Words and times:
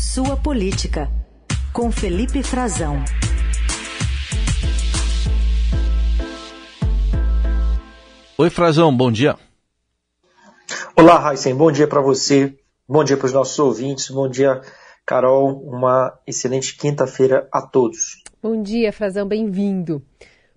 Sua 0.00 0.36
Política, 0.36 1.10
com 1.72 1.90
Felipe 1.90 2.40
Frazão. 2.40 3.02
Oi, 8.38 8.48
Frazão, 8.48 8.96
bom 8.96 9.10
dia. 9.10 9.34
Olá, 10.94 11.18
Raíssen, 11.18 11.52
bom 11.52 11.72
dia 11.72 11.88
para 11.88 12.00
você, 12.00 12.56
bom 12.88 13.02
dia 13.02 13.16
para 13.16 13.26
os 13.26 13.32
nossos 13.32 13.58
ouvintes, 13.58 14.08
bom 14.08 14.28
dia, 14.28 14.60
Carol, 15.04 15.60
uma 15.64 16.16
excelente 16.24 16.76
quinta-feira 16.76 17.48
a 17.50 17.60
todos. 17.60 18.22
Bom 18.40 18.62
dia, 18.62 18.92
Frazão, 18.92 19.26
bem-vindo. 19.26 20.00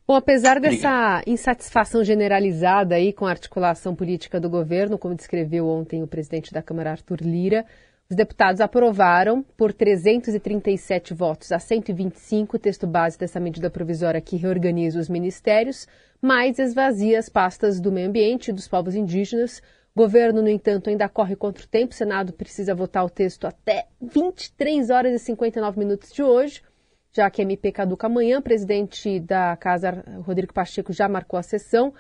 Bom, 0.08 0.14
apesar 0.14 0.60
dessa 0.60 1.24
insatisfação 1.26 2.04
generalizada 2.04 2.94
aí 2.94 3.12
com 3.12 3.26
a 3.26 3.32
articulação 3.32 3.96
política 3.96 4.40
do 4.40 4.52
governo, 4.52 5.00
como 5.00 5.16
descreveu 5.16 5.68
ontem 5.68 6.04
o 6.04 6.08
presidente 6.08 6.54
da 6.54 6.62
Câmara, 6.62 6.92
Arthur 6.92 7.22
Lira, 7.22 7.66
os 8.12 8.16
deputados 8.16 8.60
aprovaram, 8.60 9.42
por 9.56 9.72
337 9.72 11.14
votos 11.14 11.50
a 11.54 11.60
125, 11.60 12.58
o 12.58 12.60
texto 12.60 12.86
base 12.86 13.18
dessa 13.18 13.40
medida 13.40 13.70
provisória 13.70 14.20
que 14.20 14.36
reorganiza 14.36 15.00
os 15.00 15.08
ministérios, 15.08 15.88
mas 16.22 16.60
esvazia 16.60 17.18
as 17.18 17.30
pastas 17.30 17.80
do 17.80 17.90
meio 17.90 18.10
ambiente 18.10 18.50
e 18.50 18.54
dos 18.54 18.68
povos 18.68 18.96
indígenas. 18.96 19.62
Governo, 19.96 20.42
no 20.42 20.50
entanto, 20.50 20.90
ainda 20.90 21.08
corre 21.08 21.38
contra 21.38 21.64
o 21.64 21.68
tempo. 21.68 21.94
O 21.94 21.96
Senado 21.96 22.34
precisa 22.34 22.76
votar 22.76 23.06
o 23.06 23.10
texto 23.10 23.48
até 23.48 23.88
23 24.02 24.90
horas 24.90 25.14
e 25.14 25.20
59 25.20 25.80
minutos 25.80 26.12
de 26.12 26.22
hoje, 26.22 26.62
já 27.14 27.30
que 27.30 27.42
a 27.42 27.46
MP 27.46 27.72
caduca 27.72 28.08
amanhã. 28.08 28.40
O 28.40 28.44
presidente 28.44 29.22
da 29.22 29.56
Casa, 29.56 30.04
Rodrigo 30.26 30.54
Pacheco, 30.54 30.92
já 30.92 31.08
marcou 31.08 31.40
a 31.40 31.44
sessão. 31.44 31.94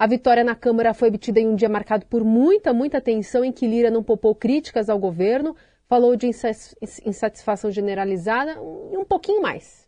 A 0.00 0.06
vitória 0.06 0.42
na 0.42 0.54
Câmara 0.54 0.94
foi 0.94 1.08
obtida 1.08 1.40
em 1.40 1.46
um 1.46 1.54
dia 1.54 1.68
marcado 1.68 2.06
por 2.06 2.24
muita, 2.24 2.72
muita 2.72 3.02
tensão, 3.02 3.44
em 3.44 3.52
que 3.52 3.66
Lira 3.66 3.90
não 3.90 4.02
poupou 4.02 4.34
críticas 4.34 4.88
ao 4.88 4.98
governo, 4.98 5.54
falou 5.86 6.16
de 6.16 6.26
insatisfação 6.26 7.70
generalizada 7.70 8.52
e 8.90 8.96
um 8.96 9.04
pouquinho 9.04 9.42
mais. 9.42 9.86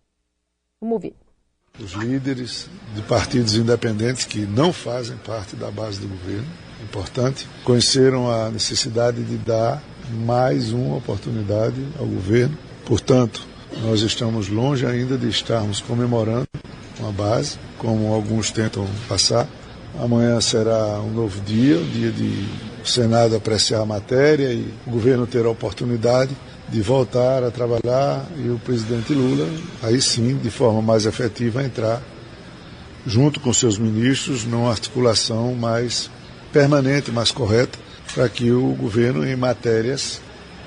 Vamos 0.78 0.97
ouvir. 0.97 1.14
Os 1.81 1.92
líderes 1.92 2.69
de 2.95 3.00
partidos 3.00 3.56
independentes 3.56 4.27
que 4.27 4.41
não 4.41 4.70
fazem 4.70 5.17
parte 5.17 5.56
da 5.56 5.70
base 5.70 5.98
do 5.98 6.09
governo, 6.09 6.47
importante, 6.84 7.48
conheceram 7.65 8.31
a 8.31 8.50
necessidade 8.50 9.25
de 9.25 9.39
dar 9.39 9.83
mais 10.11 10.75
uma 10.75 10.98
oportunidade 10.98 11.83
ao 11.98 12.05
governo. 12.05 12.59
Portanto, 12.84 13.48
nós 13.83 14.03
estamos 14.03 14.50
longe 14.50 14.84
ainda 14.84 15.17
de 15.17 15.31
estarmos 15.31 15.81
comemorando 15.81 16.47
uma 17.00 17.12
base, 17.12 17.59
como 17.78 18.12
alguns 18.12 18.50
tentam 18.50 18.87
passar, 19.09 19.48
Amanhã 19.98 20.41
será 20.41 21.01
um 21.01 21.11
novo 21.11 21.41
dia, 21.43 21.79
o 21.79 21.85
dia 21.85 22.11
de 22.11 22.47
o 22.83 22.87
Senado 22.87 23.37
apreciar 23.37 23.81
a 23.81 23.87
matéria 23.87 24.53
e 24.53 24.67
o 24.87 24.91
governo 24.91 25.27
ter 25.27 25.47
a 25.47 25.51
oportunidade 25.51 26.37
de 26.69 26.81
voltar 26.81 27.45
a 27.45 27.51
trabalhar 27.51 28.27
e 28.37 28.49
o 28.49 28.59
presidente 28.59 29.12
Lula, 29.12 29.49
aí 29.83 30.01
sim, 30.01 30.37
de 30.37 30.51
forma 30.51 30.83
mais 30.83 31.07
efetiva, 31.07 31.62
entrar 31.62 32.03
junto 33.07 33.39
com 33.39 33.53
seus 33.53 33.79
ministros 33.79 34.45
numa 34.45 34.71
articulação 34.71 35.55
mais 35.55 36.11
permanente, 36.53 37.12
mais 37.12 37.31
correta, 37.31 37.79
para 38.15 38.29
que 38.29 38.51
o 38.51 38.75
governo, 38.75 39.27
em 39.27 39.37
matérias 39.37 40.21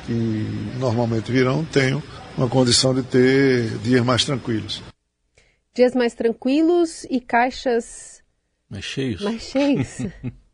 que 0.06 0.48
normalmente 0.80 1.32
virão, 1.32 1.66
tenha 1.66 2.02
uma 2.38 2.48
condição 2.48 2.94
de 2.94 3.04
ter 3.04 3.78
dias 3.80 4.06
mais 4.06 4.23
tranquilos. 4.23 4.82
Dias 5.73 5.94
mais 5.94 6.14
tranquilos 6.14 7.06
e 7.10 7.20
caixas 7.20 8.14
mais 8.76 8.86
cheios. 8.86 9.22
Mais 9.22 9.42
cheios. 9.42 9.98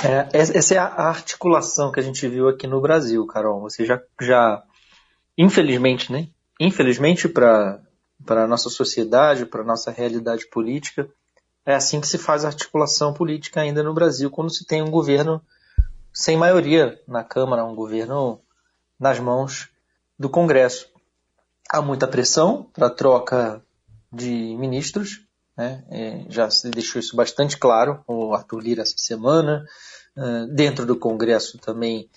É, 0.00 0.28
essa 0.38 0.74
é 0.74 0.78
a 0.78 1.08
articulação 1.08 1.90
que 1.90 1.98
a 1.98 2.02
gente 2.02 2.28
viu 2.28 2.48
aqui 2.48 2.68
no 2.68 2.80
Brasil, 2.80 3.26
Carol. 3.26 3.60
Você 3.62 3.84
já, 3.84 4.00
já 4.20 4.62
infelizmente, 5.36 6.12
né? 6.12 6.28
Infelizmente 6.60 7.28
para 7.28 7.80
a 8.28 8.46
nossa 8.46 8.70
sociedade, 8.70 9.44
para 9.44 9.62
a 9.62 9.64
nossa 9.64 9.90
realidade 9.90 10.46
política, 10.50 11.10
é 11.66 11.74
assim 11.74 12.00
que 12.00 12.06
se 12.06 12.16
faz 12.16 12.44
a 12.44 12.48
articulação 12.48 13.12
política 13.12 13.60
ainda 13.60 13.82
no 13.82 13.92
Brasil, 13.92 14.30
quando 14.30 14.54
se 14.54 14.64
tem 14.64 14.82
um 14.82 14.90
governo 14.90 15.42
sem 16.14 16.36
maioria 16.36 17.02
na 17.08 17.24
Câmara, 17.24 17.64
um 17.64 17.74
governo 17.74 18.40
nas 19.00 19.18
mãos 19.18 19.68
do 20.16 20.30
Congresso. 20.30 20.88
Há 21.68 21.82
muita 21.82 22.06
pressão 22.06 22.70
para 22.72 22.88
troca 22.88 23.60
de 24.12 24.56
ministros, 24.56 25.27
né? 25.58 25.84
É, 25.90 26.24
já 26.28 26.48
se 26.48 26.70
deixou 26.70 27.00
isso 27.00 27.16
bastante 27.16 27.58
claro, 27.58 28.04
o 28.06 28.32
Arthur 28.32 28.60
Lira 28.60 28.82
essa 28.82 28.96
semana. 28.96 29.66
Uh, 30.16 30.46
dentro 30.54 30.86
do 30.86 30.96
Congresso 30.96 31.58
também 31.58 32.08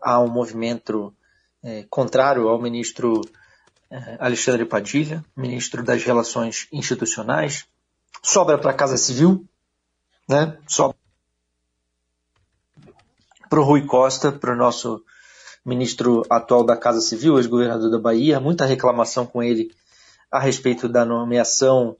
há 0.00 0.20
um 0.20 0.28
movimento 0.28 1.14
é, 1.62 1.84
contrário 1.88 2.48
ao 2.48 2.60
ministro 2.60 3.20
é, 3.90 4.16
Alexandre 4.18 4.64
Padilha, 4.64 5.24
ministro 5.36 5.82
das 5.82 6.02
Relações 6.04 6.68
Institucionais. 6.72 7.66
Sobra 8.22 8.58
para 8.58 8.70
a 8.70 8.74
Casa 8.74 8.96
Civil, 8.96 9.44
né? 10.28 10.56
sobra 10.66 10.96
para 13.48 13.60
o 13.60 13.64
Rui 13.64 13.86
Costa, 13.86 14.32
para 14.32 14.52
o 14.52 14.56
nosso 14.56 15.04
ministro 15.64 16.22
atual 16.28 16.64
da 16.64 16.76
Casa 16.76 17.00
Civil, 17.00 17.38
ex-governador 17.38 17.90
da 17.90 17.98
Bahia, 17.98 18.40
muita 18.40 18.64
reclamação 18.64 19.26
com 19.26 19.42
ele 19.42 19.70
a 20.30 20.40
respeito 20.40 20.88
da 20.88 21.04
nomeação 21.04 21.96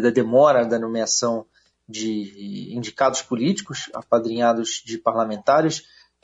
da 0.00 0.10
demora 0.10 0.64
da 0.64 0.78
nomeação 0.78 1.44
de 1.88 2.74
indicados 2.74 3.20
políticos, 3.20 3.90
apadrinhados 3.92 4.82
de 4.84 4.96
parlamentares, 4.96 5.82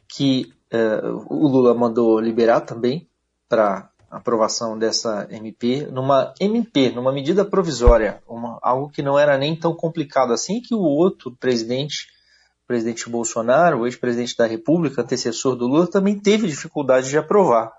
que 0.08 0.52
uh, 0.72 1.26
o 1.28 1.48
Lula 1.48 1.74
mandou 1.74 2.20
liberar 2.20 2.60
também 2.60 3.08
para 3.48 3.90
aprovação 4.10 4.78
dessa 4.78 5.26
MP, 5.30 5.88
numa 5.90 6.32
MP, 6.40 6.90
numa 6.90 7.12
medida 7.12 7.44
provisória, 7.44 8.22
uma, 8.26 8.58
algo 8.62 8.88
que 8.88 9.02
não 9.02 9.18
era 9.18 9.36
nem 9.36 9.56
tão 9.56 9.74
complicado 9.74 10.32
assim, 10.32 10.60
que 10.60 10.74
o 10.74 10.80
outro 10.80 11.36
presidente, 11.38 12.06
o 12.64 12.66
presidente 12.66 13.10
Bolsonaro, 13.10 13.80
o 13.80 13.86
ex-presidente 13.86 14.36
da 14.36 14.46
República, 14.46 15.02
antecessor 15.02 15.56
do 15.56 15.66
Lula, 15.66 15.88
também 15.88 16.18
teve 16.18 16.46
dificuldade 16.46 17.08
de 17.08 17.18
aprovar. 17.18 17.72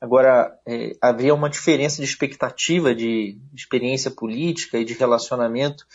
Agora, 0.00 0.58
é, 0.66 0.96
havia 1.00 1.34
uma 1.34 1.48
diferença 1.48 1.96
de 1.96 2.04
expectativa, 2.04 2.94
de 2.94 3.38
experiência 3.54 4.10
política 4.10 4.78
e 4.78 4.84
de 4.84 4.92
relacionamento 4.92 5.86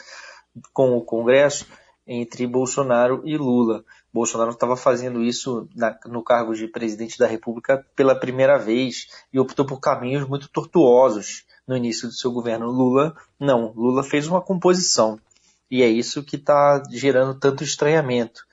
com 0.74 0.98
o 0.98 1.04
Congresso 1.04 1.68
entre 2.06 2.48
Bolsonaro 2.48 3.22
e 3.26 3.38
Lula. 3.38 3.86
Bolsonaro 4.12 4.52
estava 4.52 4.76
fazendo 4.76 5.24
isso 5.24 5.70
na, 5.76 5.98
no 6.06 6.24
cargo 6.24 6.54
de 6.54 6.68
presidente 6.68 7.18
da 7.18 7.28
República 7.28 7.86
pela 7.96 8.16
primeira 8.16 8.58
vez 8.58 9.08
e 9.32 9.40
optou 9.40 9.66
por 9.66 9.80
caminhos 9.80 10.28
muito 10.28 10.50
tortuosos 10.50 11.46
no 11.68 11.78
início 11.78 12.08
do 12.08 12.14
seu 12.14 12.32
governo. 12.32 12.70
Lula, 12.70 13.16
não. 13.40 13.72
Lula 13.76 14.04
fez 14.04 14.28
uma 14.28 14.42
composição. 14.42 15.20
E 15.70 15.84
é 15.84 15.88
isso 15.88 16.24
que 16.24 16.36
está 16.36 16.84
gerando 16.92 17.40
tanto 17.40 17.64
estranhamento. 17.64 18.46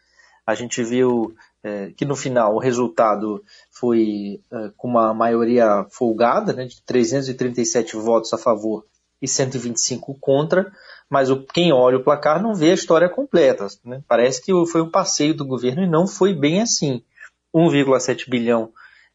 A 0.46 0.54
gente 0.54 0.82
viu 0.84 1.34
é, 1.62 1.90
que 1.96 2.04
no 2.04 2.14
final 2.14 2.54
o 2.54 2.60
resultado 2.60 3.42
foi 3.70 4.40
é, 4.50 4.70
com 4.76 4.88
uma 4.88 5.12
maioria 5.12 5.86
folgada, 5.90 6.52
né, 6.52 6.66
de 6.66 6.80
337 6.82 7.96
votos 7.96 8.32
a 8.32 8.38
favor 8.38 8.84
e 9.20 9.26
125 9.26 10.16
contra, 10.20 10.70
mas 11.10 11.28
quem 11.52 11.72
olha 11.72 11.96
o 11.96 12.04
placar 12.04 12.40
não 12.40 12.54
vê 12.54 12.70
a 12.70 12.74
história 12.74 13.08
completa. 13.08 13.66
Né? 13.84 14.02
Parece 14.06 14.40
que 14.40 14.52
foi 14.66 14.80
um 14.80 14.90
passeio 14.90 15.34
do 15.34 15.44
governo 15.44 15.82
e 15.82 15.88
não 15.88 16.06
foi 16.06 16.32
bem 16.32 16.60
assim. 16.60 17.02
1,7 17.52 18.28
bilhão 18.28 18.70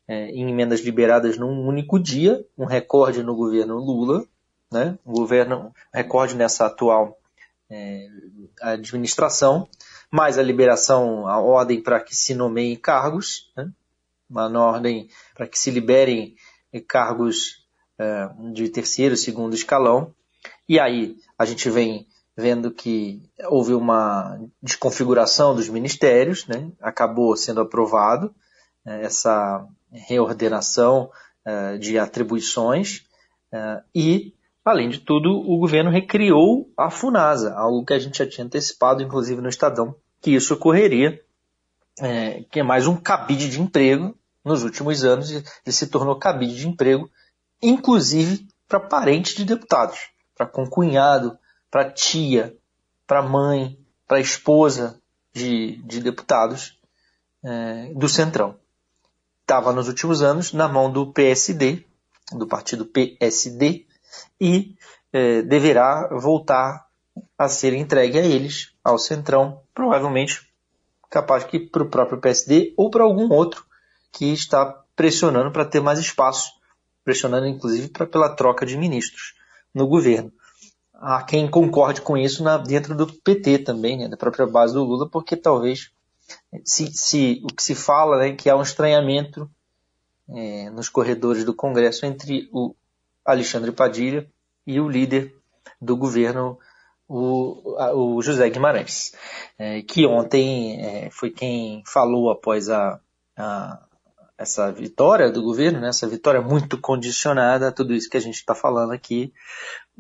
é, 0.08 0.26
em 0.32 0.50
emendas 0.50 0.82
liberadas 0.82 1.38
num 1.38 1.66
único 1.66 2.00
dia, 2.00 2.44
um 2.58 2.66
recorde 2.66 3.24
no 3.24 3.36
governo 3.36 3.78
Lula, 3.78 4.26
né? 4.72 4.98
um 5.06 5.14
governo 5.14 5.72
recorde 5.94 6.36
nessa 6.36 6.66
atual 6.66 7.18
administração 8.62 9.68
mais 10.14 10.38
a 10.38 10.44
liberação, 10.44 11.28
a 11.28 11.40
ordem 11.40 11.82
para 11.82 12.00
que 12.00 12.16
se 12.16 12.36
nomeiem 12.36 12.76
cargos, 12.76 13.52
né? 13.58 13.72
uma 14.30 14.48
ordem 14.60 15.10
para 15.34 15.48
que 15.48 15.58
se 15.58 15.72
liberem 15.72 16.36
cargos 16.88 17.66
é, 17.98 18.30
de 18.52 18.70
terceiro, 18.70 19.18
segundo 19.18 19.56
escalão. 19.56 20.14
E 20.70 20.80
aí 20.80 21.18
a 21.36 21.46
gente 21.46 21.68
vem 21.68 22.08
vendo 22.38 22.70
que 22.70 23.28
houve 23.46 23.74
uma 23.74 24.40
desconfiguração 24.62 25.56
dos 25.56 25.68
ministérios, 25.68 26.46
né? 26.46 26.72
acabou 26.80 27.36
sendo 27.36 27.62
aprovado 27.62 28.36
é, 28.86 29.06
essa 29.06 29.68
reordenação 29.92 31.10
é, 31.44 31.80
de 31.80 31.98
atribuições 31.98 33.04
e 33.94 34.34
Além 34.66 34.88
de 34.88 35.00
tudo, 35.00 35.30
o 35.30 35.58
governo 35.58 35.92
recriou 35.92 36.72
a 36.78 36.90
FUNASA, 36.90 37.54
algo 37.54 37.84
que 37.84 37.92
a 37.92 38.00
gente 38.00 38.20
já 38.20 38.26
tinha 38.26 38.46
antecipado, 38.46 39.04
inclusive 39.04 39.42
no 39.42 39.50
Estadão, 39.50 39.94
que 40.24 40.32
isso 40.32 40.54
ocorreria, 40.54 41.22
é, 42.00 42.44
que 42.50 42.62
é 42.62 42.64
mais 42.64 42.88
um 42.88 42.96
cabide 42.96 43.50
de 43.50 43.62
emprego 43.62 44.18
nos 44.44 44.64
últimos 44.64 45.04
anos, 45.04 45.30
ele 45.30 45.44
se 45.68 45.88
tornou 45.88 46.18
cabide 46.18 46.56
de 46.56 46.68
emprego, 46.68 47.12
inclusive 47.62 48.48
para 48.68 48.80
parentes 48.80 49.36
de 49.36 49.44
deputados, 49.44 50.10
para 50.36 50.48
concunhado, 50.48 51.38
para 51.70 51.92
tia, 51.92 52.58
para 53.06 53.22
mãe, 53.22 53.78
para 54.08 54.20
esposa 54.20 55.00
de, 55.34 55.78
de 55.84 56.00
deputados 56.00 56.80
é, 57.44 57.92
do 57.94 58.08
Centrão. 58.08 58.56
estava 59.42 59.74
nos 59.74 59.90
últimos 59.90 60.22
anos 60.22 60.54
na 60.54 60.70
mão 60.70 60.90
do 60.90 61.12
PSD, 61.12 61.86
do 62.32 62.48
partido 62.48 62.86
PSD, 62.86 63.86
e 64.40 64.76
eh, 65.12 65.42
deverá 65.42 66.08
voltar 66.12 66.83
a 67.38 67.48
ser 67.48 67.74
entregue 67.74 68.18
a 68.18 68.26
eles, 68.26 68.74
ao 68.84 68.98
Centrão, 68.98 69.62
provavelmente 69.74 70.50
capaz 71.10 71.44
que 71.44 71.60
para 71.60 71.84
o 71.84 71.90
próprio 71.90 72.20
PSD 72.20 72.74
ou 72.76 72.90
para 72.90 73.04
algum 73.04 73.32
outro 73.32 73.66
que 74.12 74.34
está 74.34 74.84
pressionando 74.96 75.52
para 75.52 75.66
ter 75.66 75.80
mais 75.80 76.00
espaço, 76.00 76.52
pressionando 77.04 77.48
inclusive 77.48 77.90
pra, 77.90 78.06
pela 78.06 78.36
troca 78.36 78.66
de 78.66 78.78
ministros 78.78 79.36
no 79.74 79.88
governo. 79.88 80.32
Há 80.94 81.22
quem 81.24 81.50
concorde 81.50 82.02
com 82.02 82.18
isso 82.18 82.44
na, 82.44 82.58
dentro 82.58 82.96
do 82.96 83.08
PT 83.08 83.60
também, 83.60 83.98
né, 83.98 84.08
da 84.08 84.18
própria 84.18 84.48
base 84.48 84.74
do 84.74 84.84
Lula, 84.84 85.10
porque 85.10 85.36
talvez 85.36 85.92
se, 86.64 86.92
se 86.94 87.42
o 87.44 87.48
que 87.48 87.62
se 87.62 87.76
fala 87.76 88.18
né, 88.18 88.36
que 88.36 88.50
há 88.50 88.56
um 88.56 88.62
estranhamento 88.62 89.50
é, 90.30 90.70
nos 90.70 90.90
corredores 90.90 91.44
do 91.44 91.54
Congresso 91.54 92.06
entre 92.06 92.50
o 92.52 92.74
Alexandre 93.26 93.72
Padilha 93.72 94.30
e 94.66 94.80
o 94.80 94.88
líder 94.88 95.36
do 95.82 95.98
governo, 95.98 96.58
o, 97.14 98.16
o 98.16 98.22
José 98.24 98.50
Guimarães, 98.50 99.14
é, 99.58 99.84
que 99.84 100.06
ontem 100.08 100.82
é, 100.82 101.10
foi 101.12 101.30
quem 101.30 101.84
falou 101.86 102.32
após 102.32 102.70
a, 102.70 103.00
a, 103.38 103.80
essa 104.38 104.72
vitória 104.72 105.32
do 105.32 105.44
governo, 105.44 105.80
né, 105.80 105.90
essa 105.90 106.08
vitória 106.08 106.42
muito 106.42 106.78
condicionada 106.80 107.68
a 107.68 107.72
tudo 107.72 107.94
isso 107.94 108.10
que 108.10 108.18
a 108.18 108.22
gente 108.22 108.36
está 108.36 108.56
falando 108.56 108.94
aqui, 108.94 109.32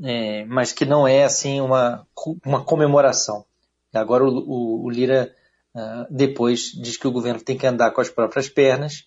é, 0.03 0.43
mas 0.45 0.71
que 0.71 0.85
não 0.85 1.07
é 1.07 1.23
assim 1.23 1.61
uma, 1.61 2.05
uma 2.43 2.63
comemoração. 2.63 3.45
Agora 3.93 4.23
o, 4.23 4.29
o, 4.29 4.85
o 4.85 4.89
Lira 4.89 5.31
uh, 5.75 6.07
depois 6.09 6.71
diz 6.71 6.97
que 6.97 7.07
o 7.07 7.11
governo 7.11 7.41
tem 7.41 7.55
que 7.55 7.67
andar 7.67 7.91
com 7.91 8.01
as 8.01 8.09
próprias 8.09 8.49
pernas 8.49 9.05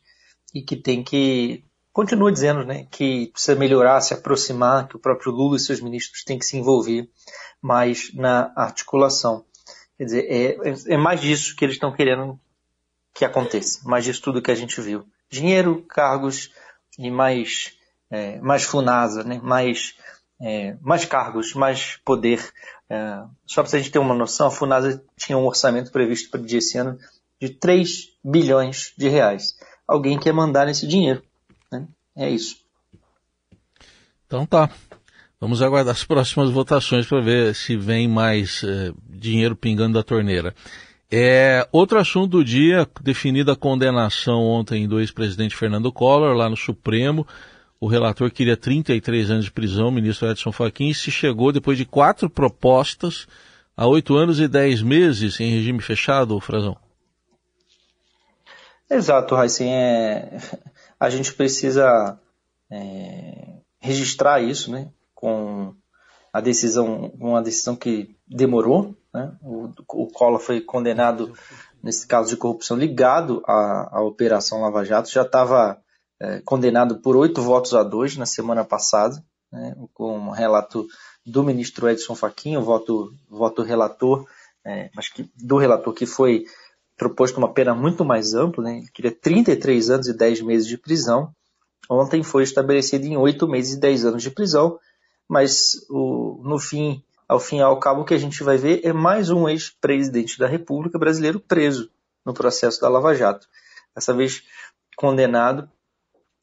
e 0.54 0.62
que 0.62 0.76
tem 0.76 1.02
que 1.02 1.64
continua 1.96 2.30
dizendo 2.30 2.62
né, 2.62 2.86
que 2.90 3.28
precisa 3.28 3.58
melhorar, 3.58 4.02
se 4.02 4.12
aproximar, 4.12 4.86
que 4.86 4.96
o 4.96 4.98
próprio 4.98 5.32
Lula 5.32 5.56
e 5.56 5.58
seus 5.58 5.80
ministros 5.80 6.24
têm 6.24 6.38
que 6.38 6.44
se 6.44 6.58
envolver 6.58 7.08
mais 7.62 8.12
na 8.12 8.52
articulação. 8.54 9.46
Quer 9.96 10.04
dizer, 10.04 10.26
é, 10.30 10.92
é 10.92 10.96
mais 10.98 11.22
disso 11.22 11.56
que 11.56 11.64
eles 11.64 11.76
estão 11.76 11.90
querendo 11.90 12.38
que 13.14 13.24
aconteça, 13.24 13.80
mais 13.88 14.04
disso 14.04 14.20
tudo 14.20 14.42
que 14.42 14.50
a 14.50 14.54
gente 14.54 14.78
viu. 14.78 15.06
Dinheiro, 15.30 15.82
cargos 15.88 16.52
e 16.98 17.10
mais, 17.10 17.78
é, 18.10 18.38
mais 18.42 18.62
funasa, 18.62 19.24
né, 19.24 19.40
mais, 19.42 19.96
é, 20.38 20.76
mais 20.82 21.06
cargos, 21.06 21.54
mais 21.54 21.96
poder. 22.04 22.46
É, 22.90 23.22
só 23.46 23.62
para 23.62 23.74
a 23.74 23.78
gente 23.78 23.90
ter 23.90 24.00
uma 24.00 24.14
noção, 24.14 24.48
a 24.48 24.50
Funasa 24.50 25.02
tinha 25.16 25.38
um 25.38 25.46
orçamento 25.46 25.90
previsto 25.90 26.28
para 26.28 26.42
esse 26.42 26.76
ano 26.76 26.98
de 27.40 27.48
3 27.48 28.10
bilhões 28.22 28.92
de 28.98 29.08
reais. 29.08 29.56
Alguém 29.88 30.18
quer 30.18 30.34
mandar 30.34 30.68
esse 30.68 30.86
dinheiro. 30.86 31.22
É 32.16 32.30
isso. 32.30 32.56
Então 34.26 34.46
tá. 34.46 34.70
Vamos 35.38 35.60
aguardar 35.60 35.94
as 35.94 36.02
próximas 36.02 36.50
votações 36.50 37.06
para 37.06 37.20
ver 37.20 37.54
se 37.54 37.76
vem 37.76 38.08
mais 38.08 38.64
eh, 38.64 38.92
dinheiro 39.08 39.54
pingando 39.54 39.98
da 39.98 40.02
torneira. 40.02 40.54
É, 41.10 41.68
outro 41.70 41.98
assunto 41.98 42.38
do 42.38 42.44
dia, 42.44 42.88
definida 43.02 43.52
a 43.52 43.56
condenação 43.56 44.42
ontem 44.42 44.88
do 44.88 44.98
ex-presidente 44.98 45.54
Fernando 45.54 45.92
Collor, 45.92 46.34
lá 46.34 46.48
no 46.48 46.56
Supremo. 46.56 47.26
O 47.78 47.86
relator 47.86 48.30
queria 48.30 48.56
33 48.56 49.30
anos 49.30 49.44
de 49.44 49.52
prisão, 49.52 49.88
o 49.88 49.92
ministro 49.92 50.28
Edson 50.28 50.50
Fachin, 50.50 50.92
se 50.94 51.10
chegou 51.10 51.52
depois 51.52 51.76
de 51.76 51.84
quatro 51.84 52.30
propostas 52.30 53.28
a 53.76 53.86
oito 53.86 54.16
anos 54.16 54.40
e 54.40 54.48
dez 54.48 54.80
meses 54.80 55.38
em 55.38 55.50
regime 55.50 55.80
fechado, 55.80 56.40
Frazão? 56.40 56.76
Exato, 58.90 59.34
Raíssen. 59.34 59.72
É, 59.72 60.40
a 60.98 61.10
gente 61.10 61.32
precisa 61.32 62.18
é, 62.70 63.56
registrar 63.78 64.40
isso, 64.40 64.70
né? 64.70 64.88
Com 65.14 65.74
a 66.32 66.40
decisão, 66.40 67.12
uma 67.18 67.42
decisão 67.42 67.76
que 67.76 68.16
demorou, 68.26 68.94
né? 69.12 69.32
O, 69.42 69.70
o 69.88 70.06
Collor 70.08 70.40
foi 70.40 70.60
condenado 70.60 71.34
nesse 71.82 72.06
caso 72.06 72.30
de 72.30 72.36
corrupção 72.36 72.76
ligado 72.76 73.42
à, 73.46 73.98
à 73.98 74.02
Operação 74.02 74.60
Lava 74.60 74.84
Jato, 74.84 75.10
já 75.10 75.22
estava 75.22 75.80
é, 76.20 76.40
condenado 76.44 76.98
por 76.98 77.16
oito 77.16 77.40
votos 77.40 77.74
a 77.74 77.82
dois 77.82 78.16
na 78.16 78.26
semana 78.26 78.64
passada, 78.64 79.22
né? 79.52 79.76
com 79.94 80.18
um 80.18 80.30
relato 80.30 80.86
do 81.24 81.44
ministro 81.44 81.88
Edson 81.88 82.14
Fachin, 82.14 82.56
o 82.56 82.62
voto, 82.62 83.14
voto 83.28 83.62
relator, 83.62 84.26
é, 84.64 84.90
mas 84.94 85.08
que, 85.08 85.30
do 85.36 85.56
relator 85.56 85.92
que 85.94 86.06
foi 86.06 86.44
proposto 86.96 87.38
uma 87.38 87.52
pena 87.52 87.74
muito 87.74 88.04
mais 88.04 88.34
ampla, 88.34 88.64
né? 88.64 88.78
ele 88.78 88.88
queria 88.88 89.12
33 89.12 89.90
anos 89.90 90.08
e 90.08 90.16
10 90.16 90.42
meses 90.42 90.66
de 90.66 90.78
prisão. 90.78 91.32
Ontem 91.88 92.22
foi 92.22 92.42
estabelecido 92.42 93.04
em 93.04 93.16
8 93.16 93.46
meses 93.46 93.74
e 93.74 93.80
10 93.80 94.06
anos 94.06 94.22
de 94.22 94.30
prisão, 94.30 94.78
mas 95.28 95.86
o, 95.90 96.40
no 96.42 96.58
fim, 96.58 97.02
ao 97.28 97.38
fim 97.38 97.58
e 97.58 97.62
ao 97.62 97.78
cabo, 97.78 98.00
o 98.00 98.04
que 98.04 98.14
a 98.14 98.18
gente 98.18 98.42
vai 98.42 98.56
ver 98.56 98.80
é 98.84 98.92
mais 98.92 99.30
um 99.30 99.48
ex-presidente 99.48 100.38
da 100.38 100.46
República 100.46 100.98
brasileiro 100.98 101.38
preso 101.38 101.90
no 102.24 102.34
processo 102.34 102.80
da 102.80 102.88
Lava 102.88 103.14
Jato. 103.14 103.46
Dessa 103.94 104.12
vez 104.12 104.42
condenado 104.96 105.70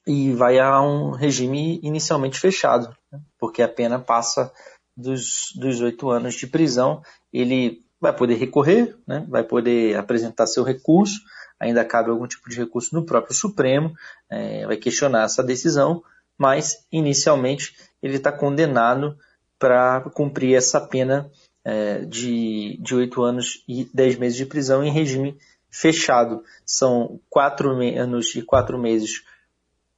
e 0.05 0.33
vai 0.33 0.59
a 0.59 0.81
um 0.81 1.11
regime 1.11 1.79
inicialmente 1.81 2.39
fechado, 2.39 2.95
né? 3.11 3.19
porque 3.39 3.61
a 3.61 3.67
pena 3.67 3.99
passa 3.99 4.51
dos, 4.95 5.51
dos 5.55 5.81
8 5.81 6.09
anos 6.09 6.35
de 6.35 6.47
prisão. 6.47 7.01
Ele 7.31 7.82
vai 8.03 8.11
poder 8.11 8.35
recorrer, 8.35 8.97
né, 9.07 9.25
vai 9.29 9.45
poder 9.45 9.95
apresentar 9.95 10.45
seu 10.45 10.61
recurso, 10.61 11.21
ainda 11.57 11.85
cabe 11.85 12.09
algum 12.09 12.27
tipo 12.27 12.49
de 12.49 12.57
recurso 12.57 12.93
no 12.93 13.05
próprio 13.05 13.33
Supremo, 13.33 13.93
é, 14.29 14.67
vai 14.67 14.75
questionar 14.75 15.23
essa 15.23 15.41
decisão, 15.41 16.03
mas 16.37 16.85
inicialmente 16.91 17.73
ele 18.01 18.17
está 18.17 18.29
condenado 18.29 19.17
para 19.57 20.01
cumprir 20.13 20.53
essa 20.53 20.81
pena 20.81 21.31
é, 21.63 21.99
de, 21.99 22.77
8 22.91 23.23
anos 23.23 23.63
e 23.69 23.89
10 23.93 24.17
meses 24.17 24.37
de 24.37 24.45
prisão 24.45 24.83
em 24.83 24.91
regime 24.91 25.37
fechado. 25.71 26.43
São 26.65 27.21
4 27.29 27.71
anos 27.97 28.35
e 28.35 28.41
4 28.41 28.77
meses 28.77 29.23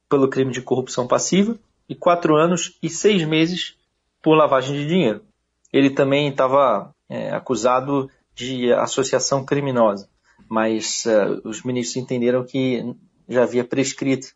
pelo 0.08 0.28
crime 0.28 0.52
de 0.52 0.62
corrupção 0.62 1.08
passiva 1.08 1.58
e 1.88 1.94
4 1.96 2.36
anos 2.36 2.78
e 2.80 2.88
6 2.88 3.24
meses 3.24 3.74
por 4.22 4.36
lavagem 4.36 4.76
de 4.76 4.86
dinheiro. 4.86 5.24
Ele 5.72 5.90
também 5.90 6.28
estava 6.28 6.94
é, 7.08 7.30
acusado 7.30 8.10
de 8.34 8.72
associação 8.72 9.44
criminosa, 9.44 10.08
mas 10.48 11.04
uh, 11.06 11.48
os 11.48 11.62
ministros 11.62 11.96
entenderam 11.96 12.44
que 12.44 12.94
já 13.28 13.42
havia 13.42 13.64
prescrito 13.64 14.28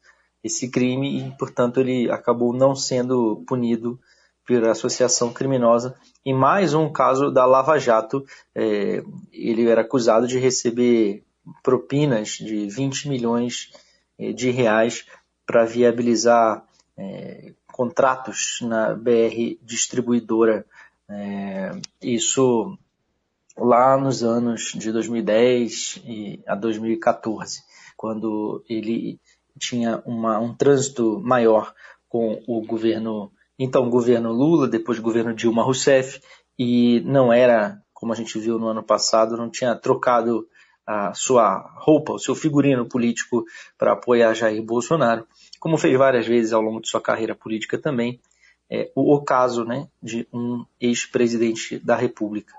esse 0.42 0.70
crime 0.70 1.18
e, 1.18 1.30
portanto, 1.36 1.80
ele 1.80 2.10
acabou 2.10 2.52
não 2.54 2.74
sendo 2.74 3.44
punido 3.46 4.00
por 4.46 4.64
associação 4.66 5.32
criminosa. 5.32 5.94
E 6.24 6.32
mais 6.32 6.72
um 6.72 6.90
caso 6.90 7.30
da 7.30 7.44
Lava 7.44 7.78
Jato, 7.78 8.24
é, 8.54 9.02
ele 9.32 9.68
era 9.68 9.82
acusado 9.82 10.26
de 10.26 10.38
receber 10.38 11.22
propinas 11.62 12.30
de 12.30 12.66
20 12.68 13.08
milhões 13.08 13.70
é, 14.18 14.32
de 14.32 14.50
reais 14.50 15.04
para 15.46 15.64
viabilizar 15.64 16.64
contratos 17.66 18.58
na 18.60 18.94
BR 18.94 19.56
distribuidora 19.62 20.66
é, 21.10 21.72
isso 22.00 22.78
lá 23.58 23.98
nos 23.98 24.22
anos 24.22 24.72
de 24.74 24.92
2010 24.92 26.02
e 26.04 26.40
a 26.46 26.54
2014, 26.54 27.62
quando 27.96 28.64
ele 28.68 29.20
tinha 29.58 30.02
uma, 30.06 30.38
um 30.38 30.54
trânsito 30.54 31.20
maior 31.20 31.74
com 32.08 32.40
o 32.46 32.64
governo, 32.64 33.32
então 33.58 33.90
governo 33.90 34.32
Lula, 34.32 34.68
depois 34.68 34.98
governo 34.98 35.34
Dilma 35.34 35.62
Rousseff, 35.62 36.20
e 36.58 37.00
não 37.00 37.32
era, 37.32 37.82
como 37.92 38.12
a 38.12 38.16
gente 38.16 38.38
viu 38.38 38.58
no 38.58 38.68
ano 38.68 38.82
passado, 38.82 39.36
não 39.36 39.50
tinha 39.50 39.74
trocado 39.74 40.46
a 40.86 41.12
sua 41.14 41.58
roupa, 41.76 42.12
o 42.12 42.18
seu 42.18 42.34
figurino 42.34 42.88
político 42.88 43.44
para 43.76 43.92
apoiar 43.92 44.34
Jair 44.34 44.62
Bolsonaro, 44.62 45.26
como 45.58 45.76
fez 45.76 45.96
várias 45.98 46.26
vezes 46.26 46.52
ao 46.52 46.60
longo 46.60 46.80
de 46.80 46.88
sua 46.88 47.00
carreira 47.00 47.34
política 47.34 47.78
também, 47.78 48.20
é, 48.70 48.90
o 48.94 49.12
ocaso 49.12 49.64
né, 49.64 49.88
de 50.02 50.26
um 50.32 50.64
ex-presidente 50.80 51.78
da 51.78 51.96
República. 51.96 52.54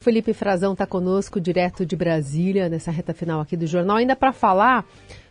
Felipe 0.00 0.32
Frazão 0.32 0.72
está 0.72 0.86
conosco, 0.86 1.40
direto 1.40 1.84
de 1.84 1.96
Brasília, 1.96 2.68
nessa 2.68 2.90
reta 2.90 3.12
final 3.12 3.40
aqui 3.40 3.56
do 3.56 3.66
jornal, 3.66 3.96
ainda 3.96 4.14
para 4.14 4.32
falar 4.32 4.86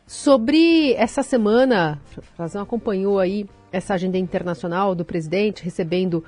sobre 0.05 0.93
essa 0.93 1.23
semana. 1.23 2.01
Frazão 2.35 2.61
acompanhou 2.61 3.19
aí 3.19 3.47
essa 3.71 3.93
agenda 3.93 4.17
internacional 4.17 4.93
do 4.93 5.05
presidente, 5.05 5.63
recebendo 5.63 6.23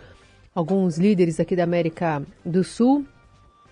alguns 0.55 0.97
líderes 0.97 1.39
aqui 1.39 1.55
da 1.55 1.63
América 1.63 2.23
do 2.45 2.63
Sul, 2.63 3.05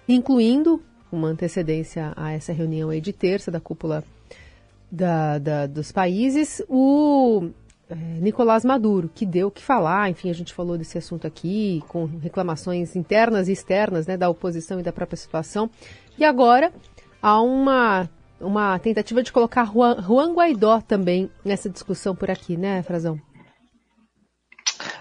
incluindo 0.07 0.81
uma 1.11 1.27
antecedência 1.27 2.11
a 2.15 2.31
essa 2.31 2.51
reunião 2.51 2.89
aí 2.89 2.99
de 2.99 3.13
terça 3.13 3.49
da 3.49 3.59
cúpula 3.59 4.03
da, 4.91 5.37
da, 5.39 5.67
dos 5.67 5.91
países, 5.91 6.61
o 6.69 7.49
é, 7.89 7.95
Nicolás 7.95 8.65
Maduro, 8.65 9.09
que 9.13 9.25
deu 9.25 9.47
o 9.47 9.51
que 9.51 9.61
falar, 9.61 10.09
enfim, 10.09 10.29
a 10.29 10.33
gente 10.33 10.53
falou 10.53 10.77
desse 10.77 10.97
assunto 10.97 11.27
aqui, 11.27 11.83
com 11.87 12.05
reclamações 12.05 12.95
internas 12.95 13.47
e 13.47 13.51
externas 13.51 14.07
né, 14.07 14.17
da 14.17 14.29
oposição 14.29 14.79
e 14.79 14.83
da 14.83 14.91
própria 14.91 15.17
situação. 15.17 15.69
E 16.17 16.23
agora 16.23 16.71
há 17.21 17.41
uma 17.41 18.09
uma 18.39 18.77
tentativa 18.79 19.23
de 19.23 19.31
colocar 19.31 19.65
Juan, 19.65 20.01
Juan 20.01 20.33
Guaidó 20.33 20.81
também 20.81 21.31
nessa 21.43 21.69
discussão 21.69 22.15
por 22.15 22.29
aqui, 22.29 22.57
né, 22.57 22.83
Frazão? 22.83 23.19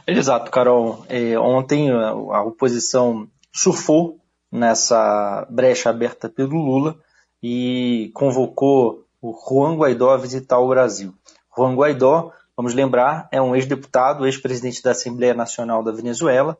Exato, 0.06 0.50
Carol. 0.50 1.04
É, 1.08 1.38
ontem 1.38 1.90
a, 1.90 2.10
a 2.10 2.44
oposição 2.44 3.26
surfou 3.52 4.18
nessa 4.50 5.46
brecha 5.50 5.90
aberta 5.90 6.28
pelo 6.28 6.56
Lula 6.56 6.96
e 7.42 8.10
convocou 8.14 9.04
o 9.20 9.32
Juan 9.32 9.76
Guaidó 9.76 10.10
a 10.10 10.16
visitar 10.16 10.58
o 10.58 10.68
Brasil. 10.68 11.12
Juan 11.56 11.74
Guaidó, 11.74 12.32
vamos 12.56 12.75
lembrar, 12.75 13.28
é 13.32 13.40
um 13.40 13.54
ex-deputado, 13.54 14.26
ex-presidente 14.26 14.82
da 14.82 14.92
Assembleia 14.92 15.34
Nacional 15.34 15.82
da 15.82 15.92
Venezuela, 15.92 16.56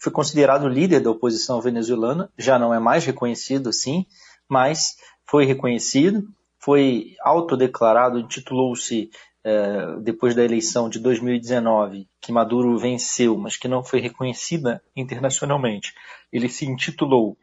foi 0.00 0.12
considerado 0.12 0.68
líder 0.68 1.00
da 1.00 1.10
oposição 1.10 1.60
venezuelana, 1.60 2.30
já 2.38 2.58
não 2.58 2.72
é 2.72 2.78
mais 2.78 3.04
reconhecido 3.04 3.70
assim, 3.70 4.06
mas 4.48 4.96
foi 5.28 5.44
reconhecido, 5.44 6.28
foi 6.58 7.14
autodeclarado, 7.20 8.18
intitulou-se 8.18 9.10
é, 9.42 10.00
depois 10.00 10.34
da 10.34 10.44
eleição 10.44 10.88
de 10.88 10.98
2019, 10.98 12.08
que 12.20 12.32
Maduro 12.32 12.76
venceu, 12.78 13.36
mas 13.36 13.56
que 13.56 13.68
não 13.68 13.82
foi 13.82 14.00
reconhecida 14.00 14.82
internacionalmente. 14.94 15.94
Ele 16.32 16.48
se 16.48 16.66
intitulou 16.66 17.36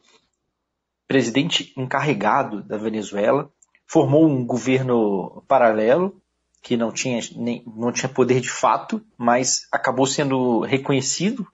presidente 1.07 1.73
encarregado 1.77 2.61
da 2.63 2.77
Venezuela, 2.77 3.49
formou 3.87 4.27
um 4.27 4.45
governo 4.45 5.43
paralelo 5.47 6.21
que 6.63 6.77
não 6.77 6.93
tinha, 6.93 7.19
nem, 7.35 7.61
não 7.67 7.91
tinha 7.91 8.07
poder 8.07 8.39
de 8.39 8.49
fato, 8.49 9.01
mas 9.17 9.67
acabou 9.69 10.07
sendo 10.07 10.61
reconhecido 10.61 11.45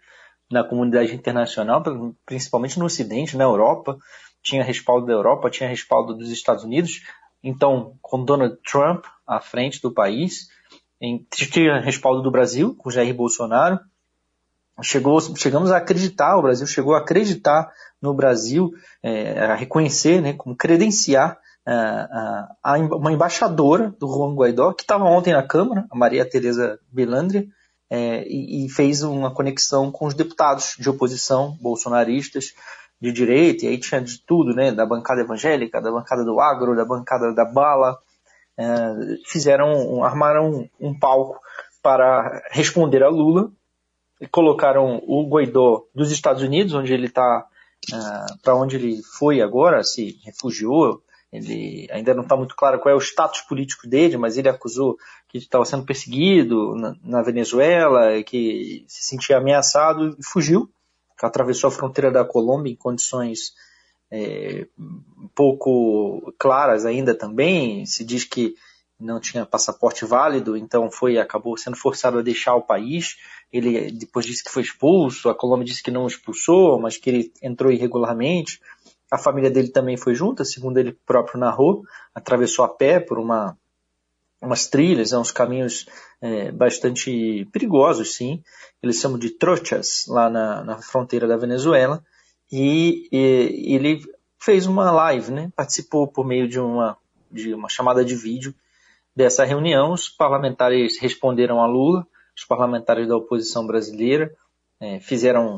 na 0.50 0.64
comunidade 0.64 1.14
internacional, 1.14 1.84
principalmente 2.26 2.78
no 2.78 2.86
Ocidente, 2.86 3.36
na 3.36 3.44
Europa, 3.44 3.98
tinha 4.42 4.64
respaldo 4.64 5.08
da 5.08 5.14
Europa, 5.14 5.50
tinha 5.50 5.68
respaldo 5.68 6.14
dos 6.14 6.30
Estados 6.30 6.64
Unidos, 6.64 7.02
então, 7.44 7.96
com 8.02 8.24
Donald 8.24 8.58
Trump 8.64 9.04
à 9.26 9.40
frente 9.40 9.82
do 9.82 9.92
país, 9.92 10.50
tinha 11.32 11.80
respaldo 11.80 12.22
do 12.22 12.32
Brasil, 12.32 12.76
com 12.76 12.92
Jair 12.92 13.14
Bolsonaro, 13.14 13.80
chegou, 14.84 15.20
chegamos 15.36 15.72
a 15.72 15.78
acreditar, 15.78 16.38
o 16.38 16.42
Brasil 16.42 16.68
chegou 16.68 16.94
a 16.94 17.00
acreditar 17.00 17.72
no 18.02 18.14
Brasil, 18.14 18.72
é, 19.02 19.40
a 19.40 19.56
reconhecer, 19.56 20.22
né, 20.22 20.34
como 20.34 20.56
credenciar 20.56 21.40
uma 22.98 23.12
embaixadora 23.12 23.94
do 24.00 24.08
Juan 24.08 24.34
Guaidó, 24.34 24.74
que 24.74 24.84
estava 24.84 25.06
ontem 25.06 25.34
na 25.34 25.44
Câmara, 25.44 25.86
a 25.90 25.96
Maria 25.96 26.28
Tereza 26.28 26.80
Belandria, 26.92 27.48
é, 27.90 28.24
e, 28.28 28.70
fez 28.70 29.02
uma 29.02 29.34
conexão 29.34 29.92
com 29.92 30.06
os 30.06 30.14
deputados 30.14 30.76
de 30.80 30.90
oposição 30.90 31.58
bolsonaristas, 31.60 32.54
de 33.02 33.12
direita, 33.12 33.66
e 33.66 33.70
aí 33.70 33.78
tinha 33.78 34.02
de 34.02 34.20
tudo, 34.20 34.54
né, 34.54 34.72
da 34.72 34.86
bancada 34.86 35.22
evangélica, 35.22 35.82
da 35.82 35.92
bancada 35.92 36.24
do 36.24 36.40
agro, 36.40 36.76
da 36.76 36.86
bancada 36.86 37.34
da 37.34 37.46
bala, 37.46 37.98
é, 38.58 38.66
fizeram, 39.26 40.04
armaram 40.04 40.70
um 40.80 40.98
palco 40.98 41.40
para 41.82 42.44
responder 42.52 43.04
a 43.04 43.10
Lula, 43.10 43.52
e 44.20 44.28
colocaram 44.28 45.02
o 45.08 45.28
Guaidó 45.30 45.86
dos 45.96 46.12
Estados 46.12 46.44
Unidos, 46.44 46.74
onde 46.74 46.94
ele 46.94 47.08
está, 47.08 47.46
é, 47.92 47.98
para 48.44 48.56
onde 48.56 48.76
ele 48.76 49.02
foi 49.18 49.42
agora, 49.42 49.84
se 49.84 50.20
refugiou, 50.26 51.02
ele 51.32 51.88
ainda 51.92 52.14
não 52.14 52.24
está 52.24 52.36
muito 52.36 52.56
claro 52.56 52.80
qual 52.80 52.94
é 52.94 52.96
o 52.96 53.02
status 53.02 53.42
político 53.42 53.88
dele, 53.88 54.18
mas 54.18 54.38
ele 54.38 54.50
acusou 54.50 54.98
que 55.28 55.38
estava 55.38 55.64
sendo 55.66 55.86
perseguido 55.86 56.76
na, 56.76 56.96
na 57.04 57.22
Venezuela, 57.22 58.22
que 58.24 58.84
se 58.88 59.04
sentia 59.04 59.38
ameaçado 59.38 60.16
e 60.20 60.26
fugiu 60.26 60.70
atravessou 61.26 61.68
a 61.68 61.72
fronteira 61.72 62.12
da 62.12 62.26
Colômbia 62.26 62.72
em 62.72 62.76
condições 62.76 63.54
é, 64.12 64.68
pouco 65.36 66.34
claras 66.38 66.86
ainda 66.86 67.14
também. 67.14 67.86
Se 67.86 68.04
diz 68.04 68.24
que 68.24 68.56
não 69.00 69.20
tinha 69.20 69.46
passaporte 69.46 70.04
válido, 70.04 70.58
então 70.58 70.92
foi 70.92 71.18
acabou 71.18 71.56
sendo 71.56 71.78
forçado 71.78 72.20
a 72.20 72.24
deixar 72.24 72.56
o 72.56 72.62
país. 72.62 73.18
Ele 73.52 73.92
depois 73.92 74.26
disse 74.26 74.44
que 74.44 74.52
foi 74.52 74.62
expulso, 74.62 75.30
a 75.30 75.36
Colômbia 75.36 75.66
disse 75.66 75.82
que 75.82 75.92
não 75.92 76.04
o 76.04 76.08
expulsou, 76.08 76.80
mas 76.80 76.98
que 76.98 77.10
ele 77.10 77.34
entrou 77.42 77.72
irregularmente. 77.72 78.60
A 79.12 79.18
família 79.18 79.50
dele 79.50 79.70
também 79.70 79.98
foi 79.98 80.14
junta, 80.14 80.46
segundo 80.46 80.78
ele 80.78 80.98
próprio 81.06 81.40
narrou, 81.40 81.84
atravessou 82.14 82.64
a 82.64 82.70
pé 82.70 83.00
por 83.00 83.18
uma 83.18 83.58
umas 84.42 84.68
trilhas, 84.68 85.12
né, 85.12 85.18
uns 85.18 85.32
caminhos 85.32 85.86
é, 86.22 86.52
bastante 86.52 87.46
perigosos, 87.52 88.16
sim. 88.16 88.42
Eles 88.82 88.98
chamam 88.98 89.20
de 89.20 89.32
trochas, 89.32 90.06
lá 90.08 90.30
na, 90.30 90.64
na 90.64 90.78
fronteira 90.82 91.28
da 91.28 91.36
Venezuela. 91.36 92.02
E, 92.52 93.08
e, 93.12 93.76
ele 93.76 94.02
fez 94.40 94.66
uma 94.66 94.92
live, 94.92 95.32
né? 95.32 95.52
participou 95.56 96.08
por 96.08 96.26
meio 96.26 96.48
de 96.48 96.60
uma, 96.60 96.98
de 97.30 97.54
uma 97.54 97.68
chamada 97.68 98.04
de 98.04 98.16
vídeo 98.16 98.56
dessa 99.14 99.44
reunião. 99.44 99.92
Os 99.92 100.08
parlamentares 100.10 100.98
responderam 101.00 101.62
a 101.62 101.68
Lula, 101.68 102.08
os 102.36 102.46
parlamentares 102.46 103.08
da 103.08 103.18
oposição 103.18 103.68
brasileira 103.68 104.34
é, 104.80 105.00
fizeram 105.00 105.56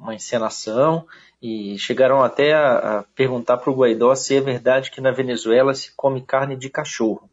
uma 0.00 0.14
encenação 0.14 1.06
e 1.40 1.78
chegaram 1.78 2.22
até 2.22 2.54
a, 2.54 2.98
a 2.98 3.02
perguntar 3.14 3.58
para 3.58 3.70
o 3.70 3.74
Guaidó 3.74 4.14
se 4.14 4.36
é 4.36 4.40
verdade 4.40 4.90
que 4.90 5.00
na 5.00 5.10
Venezuela 5.10 5.74
se 5.74 5.92
come 5.94 6.22
carne 6.22 6.56
de 6.56 6.70
cachorro 6.70 7.28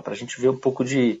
para 0.00 0.12
a 0.12 0.16
gente 0.16 0.40
ver 0.40 0.48
um 0.48 0.56
pouco 0.56 0.84
de, 0.84 1.20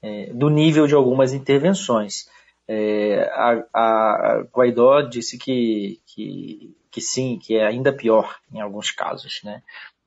é, 0.00 0.32
do 0.32 0.48
nível 0.48 0.86
de 0.86 0.94
algumas 0.94 1.32
intervenções. 1.32 2.28
É, 2.68 3.28
a, 3.32 3.64
a, 3.74 4.46
Guaidó 4.52 5.02
disse 5.02 5.36
que, 5.36 6.00
que, 6.06 6.74
que, 6.90 7.00
sim, 7.00 7.38
que 7.38 7.56
é 7.56 7.66
ainda 7.66 7.92
pior 7.92 8.36
em 8.52 8.60
alguns 8.60 8.90
casos, 8.90 9.40
né? 9.44 9.62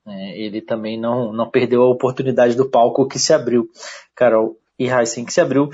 É, 0.06 0.38
ele 0.38 0.60
também 0.60 0.98
não, 0.98 1.32
não 1.32 1.48
perdeu 1.48 1.82
a 1.82 1.90
oportunidade 1.90 2.56
do 2.56 2.68
palco 2.68 3.06
que 3.06 3.18
se 3.18 3.32
abriu, 3.32 3.70
Carol 4.14 4.56
e 4.78 4.88
Heisen, 4.88 5.24
que 5.24 5.32
se 5.32 5.40
abriu 5.40 5.70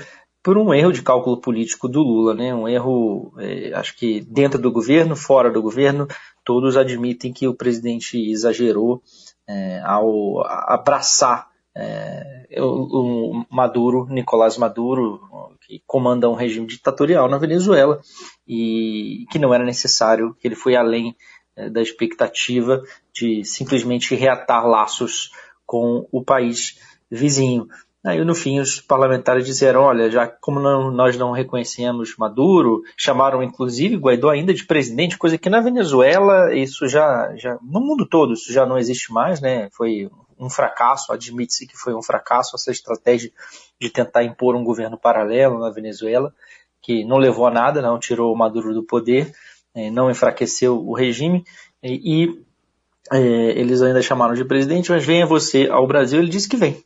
por 0.47 0.57
um 0.57 0.73
erro 0.73 0.93
de 0.93 1.01
cálculo 1.01 1.41
político 1.41 1.89
do 1.89 1.99
Lula, 2.01 2.33
né? 2.33 2.55
Um 2.55 2.69
erro, 2.69 3.33
é, 3.37 3.73
acho 3.73 3.93
que 3.97 4.21
dentro 4.21 4.57
do 4.57 4.71
governo, 4.71 5.13
fora 5.13 5.51
do 5.51 5.61
governo, 5.61 6.07
todos 6.41 6.77
admitem 6.77 7.33
que 7.33 7.45
o 7.49 7.53
presidente 7.53 8.17
exagerou 8.31 9.03
é, 9.45 9.81
ao 9.83 10.41
abraçar 10.47 11.49
é, 11.75 12.47
o, 12.59 13.41
o, 13.41 13.45
Maduro, 13.51 14.07
Nicolás 14.09 14.57
Maduro, 14.57 15.19
que 15.67 15.83
comanda 15.85 16.29
um 16.29 16.33
regime 16.33 16.65
ditatorial 16.65 17.27
na 17.27 17.37
Venezuela 17.37 17.99
e 18.47 19.25
que 19.29 19.39
não 19.39 19.53
era 19.53 19.65
necessário, 19.65 20.33
que 20.39 20.47
ele 20.47 20.55
foi 20.55 20.77
além 20.77 21.13
é, 21.57 21.69
da 21.69 21.81
expectativa 21.81 22.81
de 23.13 23.43
simplesmente 23.43 24.15
reatar 24.15 24.65
laços 24.65 25.29
com 25.65 26.07
o 26.09 26.23
país 26.23 26.79
vizinho. 27.11 27.67
Aí, 28.07 28.23
no 28.23 28.33
fim, 28.33 28.57
os 28.61 28.79
parlamentares 28.79 29.45
disseram: 29.45 29.81
olha, 29.81 30.09
já 30.09 30.25
como 30.25 30.61
não, 30.61 30.89
nós 30.89 31.17
não 31.17 31.33
reconhecemos 31.33 32.15
Maduro, 32.17 32.81
chamaram 32.95 33.43
inclusive 33.43 33.97
Guaidó 33.97 34.29
ainda 34.29 34.53
de 34.53 34.65
presidente, 34.65 35.17
coisa 35.17 35.37
que 35.37 35.49
na 35.49 35.59
Venezuela, 35.59 36.55
isso 36.55 36.87
já, 36.87 37.35
já 37.35 37.57
no 37.61 37.81
mundo 37.81 38.07
todo, 38.07 38.31
isso 38.31 38.53
já 38.53 38.65
não 38.65 38.77
existe 38.77 39.11
mais, 39.11 39.41
né? 39.41 39.67
Foi 39.73 40.09
um 40.39 40.49
fracasso, 40.49 41.11
admite-se 41.11 41.67
que 41.67 41.75
foi 41.75 41.93
um 41.93 42.01
fracasso 42.01 42.55
essa 42.55 42.71
estratégia 42.71 43.29
de 43.77 43.89
tentar 43.89 44.23
impor 44.23 44.55
um 44.55 44.63
governo 44.63 44.97
paralelo 44.97 45.59
na 45.59 45.69
Venezuela, 45.69 46.33
que 46.81 47.03
não 47.03 47.17
levou 47.17 47.45
a 47.45 47.51
nada, 47.51 47.81
não 47.81 47.99
tirou 47.99 48.33
Maduro 48.37 48.73
do 48.73 48.83
poder, 48.83 49.33
eh, 49.75 49.91
não 49.91 50.09
enfraqueceu 50.09 50.77
o 50.77 50.93
regime 50.93 51.43
e, 51.83 52.41
é, 53.11 53.19
eles 53.19 53.81
ainda 53.81 54.01
chamaram 54.01 54.33
de 54.33 54.45
presidente, 54.45 54.91
mas 54.91 55.05
venha 55.05 55.25
você 55.25 55.67
ao 55.69 55.85
Brasil, 55.85 56.19
ele 56.19 56.29
disse 56.29 56.47
que 56.47 56.55
vem. 56.55 56.81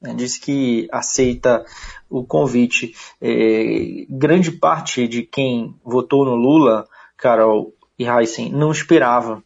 Né, 0.00 0.14
disse 0.14 0.40
que 0.40 0.88
aceita 0.90 1.64
o 2.08 2.24
convite. 2.24 2.94
É, 3.20 4.06
grande 4.08 4.50
parte 4.50 5.06
de 5.06 5.22
quem 5.22 5.74
votou 5.84 6.24
no 6.24 6.34
Lula, 6.34 6.88
Carol 7.16 7.74
e 7.98 8.06
Heisen, 8.06 8.50
não 8.50 8.72
esperava 8.72 9.42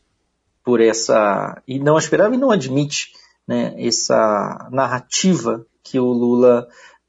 por 0.65 0.81
essa. 0.81 1.61
E 1.67 1.79
não 1.79 1.99
esperava 1.99 2.35
e 2.35 2.39
não 2.39 2.51
admite 2.51 3.13
né, 3.47 3.75
essa 3.79 4.69
narrativa 4.71 5.67
que 5.83 5.99
o 5.99 6.07
Lula 6.07 6.67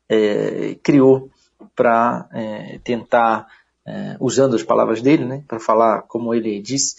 é, 0.09 0.75
criou 0.83 1.29
para 1.75 2.27
é, 2.33 2.79
tentar, 2.83 3.47
é, 3.85 4.17
usando 4.19 4.55
as 4.55 4.63
palavras 4.63 5.01
dele, 5.01 5.25
né, 5.25 5.43
para 5.47 5.59
falar 5.59 6.01
como 6.03 6.33
ele 6.33 6.61
disse, 6.61 6.97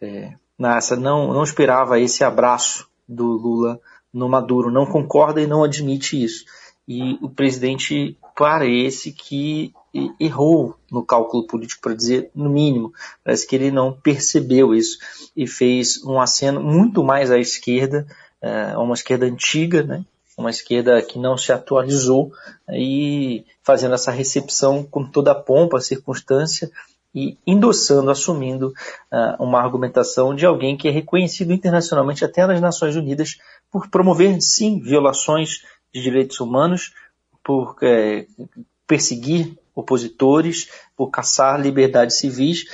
é, 0.00 0.32
nessa, 0.58 0.96
não, 0.96 1.32
não 1.32 1.42
esperava 1.42 2.00
esse 2.00 2.24
abraço 2.24 2.88
do 3.06 3.26
Lula 3.26 3.80
no 4.12 4.28
Maduro, 4.28 4.70
não 4.70 4.86
concorda 4.86 5.40
e 5.40 5.46
não 5.46 5.64
admite 5.64 6.22
isso. 6.22 6.44
E 6.86 7.18
o 7.20 7.28
presidente 7.28 8.16
parece 8.36 9.12
que 9.12 9.72
errou 10.18 10.76
no 10.90 11.04
cálculo 11.04 11.46
político, 11.46 11.82
para 11.82 11.94
dizer 11.94 12.30
no 12.34 12.48
mínimo. 12.48 12.92
Parece 13.24 13.46
que 13.46 13.56
ele 13.56 13.70
não 13.70 13.92
percebeu 13.92 14.74
isso 14.74 14.98
e 15.36 15.46
fez 15.46 16.02
um 16.04 16.20
aceno 16.20 16.62
muito 16.62 17.02
mais 17.02 17.30
à 17.30 17.38
esquerda 17.38 18.06
é, 18.40 18.76
uma 18.76 18.94
esquerda 18.94 19.26
antiga, 19.26 19.82
né? 19.82 20.04
uma 20.36 20.50
esquerda 20.50 21.02
que 21.02 21.18
não 21.18 21.36
se 21.36 21.52
atualizou 21.52 22.32
e 22.70 23.44
fazendo 23.62 23.94
essa 23.94 24.12
recepção 24.12 24.84
com 24.84 25.04
toda 25.04 25.32
a 25.32 25.34
pompa, 25.34 25.80
circunstância 25.80 26.70
e 27.12 27.36
endossando, 27.44 28.10
assumindo 28.10 28.68
uh, 28.68 29.42
uma 29.42 29.60
argumentação 29.60 30.36
de 30.36 30.46
alguém 30.46 30.76
que 30.76 30.86
é 30.86 30.90
reconhecido 30.92 31.52
internacionalmente 31.52 32.24
até 32.24 32.46
nas 32.46 32.60
Nações 32.60 32.94
Unidas 32.94 33.38
por 33.70 33.88
promover, 33.88 34.40
sim, 34.40 34.80
violações 34.80 35.62
de 35.92 36.02
direitos 36.02 36.40
humanos, 36.40 36.92
por 37.44 37.76
é, 37.82 38.26
perseguir 38.86 39.56
opositores, 39.74 40.68
por 40.96 41.10
caçar 41.10 41.60
liberdades 41.60 42.18
civis 42.18 42.66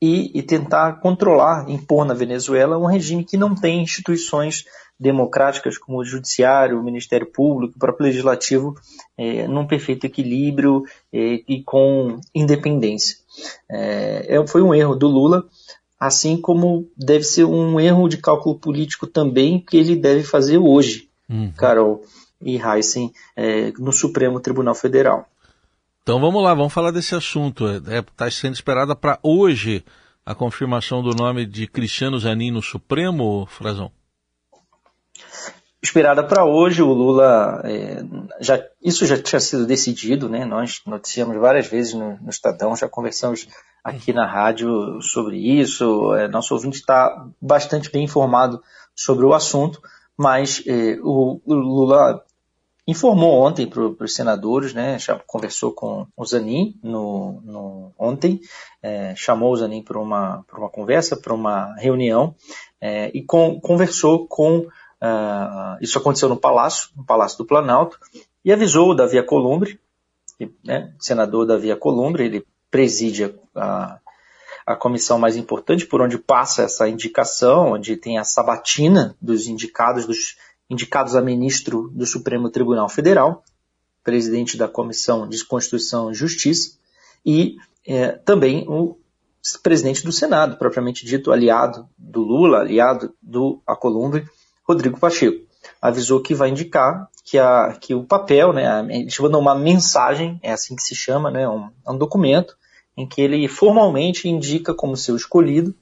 e, 0.00 0.36
e, 0.38 0.42
tentar 0.42 1.00
controlar, 1.00 1.68
impor 1.68 2.04
na 2.04 2.14
Venezuela 2.14 2.78
um 2.78 2.86
regime 2.86 3.24
que 3.24 3.36
não 3.36 3.54
tem 3.54 3.82
instituições 3.82 4.64
democráticas 4.98 5.78
como 5.78 5.98
o 5.98 6.04
judiciário, 6.04 6.78
o 6.78 6.82
Ministério 6.82 7.26
Público, 7.26 7.74
o 7.76 7.78
próprio 7.78 8.06
legislativo, 8.06 8.74
é, 9.16 9.46
num 9.46 9.66
perfeito 9.66 10.06
equilíbrio 10.06 10.84
é, 11.12 11.40
e 11.46 11.62
com 11.62 12.20
independência. 12.34 13.16
É, 13.70 14.36
é, 14.36 14.46
foi 14.46 14.62
um 14.62 14.74
erro 14.74 14.96
do 14.96 15.06
Lula, 15.06 15.44
assim 15.98 16.40
como 16.40 16.88
deve 16.96 17.24
ser 17.24 17.44
um 17.44 17.80
erro 17.80 18.08
de 18.08 18.18
cálculo 18.18 18.58
político 18.58 19.06
também 19.06 19.60
que 19.60 19.76
ele 19.76 19.96
deve 19.96 20.22
fazer 20.22 20.58
hoje, 20.58 21.08
uhum. 21.28 21.52
Carol 21.56 22.02
e 22.40 22.56
Heisen, 22.56 23.12
é, 23.36 23.72
no 23.78 23.92
Supremo 23.92 24.40
Tribunal 24.40 24.74
Federal. 24.74 25.26
Então 26.02 26.20
vamos 26.20 26.42
lá, 26.42 26.54
vamos 26.54 26.72
falar 26.72 26.90
desse 26.90 27.14
assunto. 27.14 27.68
Está 27.68 27.94
é, 27.94 28.02
tá 28.02 28.30
sendo 28.30 28.54
esperada 28.54 28.94
para 28.94 29.18
hoje 29.22 29.84
a 30.24 30.34
confirmação 30.34 31.02
do 31.02 31.14
nome 31.14 31.44
de 31.44 31.66
Cristiano 31.66 32.18
Zanin 32.18 32.50
no 32.50 32.62
Supremo, 32.62 33.46
Frazão? 33.46 33.90
Esperada 35.80 36.24
para 36.24 36.44
hoje, 36.44 36.82
o 36.82 36.92
Lula, 36.92 37.62
é, 37.64 38.02
já, 38.40 38.60
isso 38.82 39.06
já 39.06 39.16
tinha 39.16 39.38
sido 39.38 39.64
decidido, 39.64 40.28
né? 40.28 40.44
nós 40.44 40.80
noticiamos 40.86 41.36
várias 41.36 41.68
vezes 41.68 41.94
no, 41.94 42.18
no 42.20 42.30
Estadão, 42.30 42.74
já 42.74 42.88
conversamos 42.88 43.46
aqui 43.88 44.12
na 44.12 44.26
rádio 44.26 45.00
sobre 45.00 45.36
isso, 45.36 46.14
é, 46.14 46.28
nosso 46.28 46.54
ouvinte 46.54 46.76
está 46.76 47.26
bastante 47.40 47.90
bem 47.90 48.04
informado 48.04 48.62
sobre 48.94 49.24
o 49.24 49.34
assunto, 49.34 49.80
mas 50.16 50.62
é, 50.66 50.98
o, 51.02 51.40
o 51.44 51.54
Lula 51.54 52.22
informou 52.86 53.42
ontem 53.42 53.66
para 53.66 53.82
os 53.82 54.14
senadores, 54.14 54.72
né, 54.72 54.98
já 54.98 55.18
conversou 55.26 55.72
com 55.72 56.06
o 56.16 56.24
Zanin 56.24 56.78
no, 56.82 57.40
no 57.44 57.92
ontem, 57.98 58.40
é, 58.82 59.14
chamou 59.14 59.52
o 59.52 59.56
Zanin 59.56 59.82
para 59.82 59.98
uma, 59.98 60.44
uma 60.56 60.70
conversa, 60.70 61.16
para 61.16 61.34
uma 61.34 61.74
reunião, 61.76 62.34
e 63.12 63.22
com, 63.22 63.60
conversou 63.60 64.28
com, 64.28 64.58
uh, 64.58 65.76
isso 65.80 65.98
aconteceu 65.98 66.28
no 66.28 66.36
Palácio, 66.36 66.90
no 66.96 67.04
Palácio 67.04 67.36
do 67.36 67.44
Planalto, 67.44 67.98
e 68.44 68.52
avisou 68.52 68.90
o 68.90 68.94
Davi 68.94 69.18
Alcolumbre, 69.18 69.80
né, 70.64 70.94
senador 71.00 71.44
Davi 71.44 71.72
Alcolumbre, 71.72 72.24
ele 72.24 72.46
preside 72.70 73.34
a, 73.54 73.98
a 74.66 74.76
comissão 74.76 75.18
mais 75.18 75.36
importante 75.36 75.86
por 75.86 76.02
onde 76.02 76.18
passa 76.18 76.62
essa 76.62 76.88
indicação, 76.88 77.72
onde 77.72 77.96
tem 77.96 78.18
a 78.18 78.24
sabatina 78.24 79.16
dos 79.20 79.46
indicados, 79.46 80.06
dos 80.06 80.36
indicados 80.68 81.16
a 81.16 81.22
ministro 81.22 81.90
do 81.94 82.04
Supremo 82.04 82.50
Tribunal 82.50 82.88
Federal, 82.88 83.42
presidente 84.04 84.56
da 84.56 84.68
Comissão 84.68 85.28
de 85.28 85.44
Constituição 85.44 86.10
e 86.10 86.14
Justiça, 86.14 86.76
e 87.24 87.56
é, 87.86 88.12
também 88.12 88.66
o 88.68 88.98
presidente 89.62 90.04
do 90.04 90.12
Senado, 90.12 90.56
propriamente 90.58 91.06
dito, 91.06 91.32
aliado 91.32 91.88
do 91.96 92.20
Lula, 92.20 92.58
aliado 92.58 93.14
do 93.22 93.62
Acolumbre, 93.66 94.28
Rodrigo 94.66 95.00
Pacheco. 95.00 95.46
Avisou 95.80 96.20
que 96.20 96.34
vai 96.34 96.50
indicar 96.50 97.08
que, 97.28 97.38
a, 97.38 97.76
que 97.78 97.94
o 97.94 98.04
papel, 98.04 98.54
né, 98.54 98.86
ele 98.88 99.10
chama 99.10 99.36
uma 99.36 99.54
mensagem, 99.54 100.40
é 100.42 100.50
assim 100.50 100.74
que 100.74 100.82
se 100.82 100.94
chama, 100.94 101.30
né, 101.30 101.46
um, 101.46 101.70
um 101.86 101.98
documento 101.98 102.56
em 102.96 103.06
que 103.06 103.20
ele 103.20 103.46
formalmente 103.46 104.28
indica 104.28 104.72
como 104.72 104.96
seu 104.96 105.14
escolhido, 105.14 105.74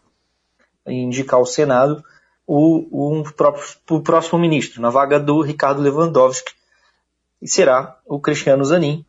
indicar 0.84 1.38
ao 1.38 1.46
Senado 1.46 2.04
o, 2.44 3.20
o, 3.20 3.32
próprio, 3.32 3.64
o 3.90 4.00
próximo 4.00 4.40
ministro, 4.40 4.82
na 4.82 4.90
vaga 4.90 5.20
do 5.20 5.40
Ricardo 5.40 5.80
Lewandowski, 5.80 6.52
e 7.40 7.48
será 7.48 7.96
o 8.04 8.18
Cristiano 8.18 8.64
Zanin, 8.64 9.04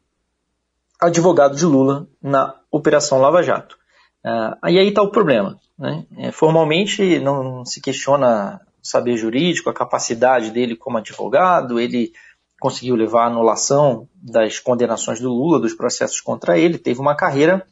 advogado 1.01 1.55
de 1.55 1.65
Lula 1.65 2.07
na 2.21 2.55
Operação 2.69 3.19
Lava 3.19 3.41
Jato. 3.41 3.77
Uh, 4.23 4.69
e 4.69 4.77
aí 4.77 4.89
está 4.89 5.01
o 5.01 5.11
problema. 5.11 5.59
Né? 5.77 6.05
É, 6.17 6.31
formalmente 6.31 7.19
não 7.19 7.65
se 7.65 7.81
questiona 7.81 8.61
o 8.83 8.87
saber 8.87 9.17
jurídico, 9.17 9.69
a 9.69 9.73
capacidade 9.73 10.51
dele 10.51 10.75
como 10.75 10.97
advogado, 10.97 11.79
ele 11.79 12.13
conseguiu 12.59 12.95
levar 12.95 13.23
a 13.23 13.27
anulação 13.27 14.07
das 14.15 14.59
condenações 14.59 15.19
do 15.19 15.29
Lula, 15.29 15.59
dos 15.59 15.73
processos 15.73 16.21
contra 16.21 16.57
ele, 16.57 16.77
teve 16.77 16.99
uma 16.99 17.15
carreira 17.15 17.65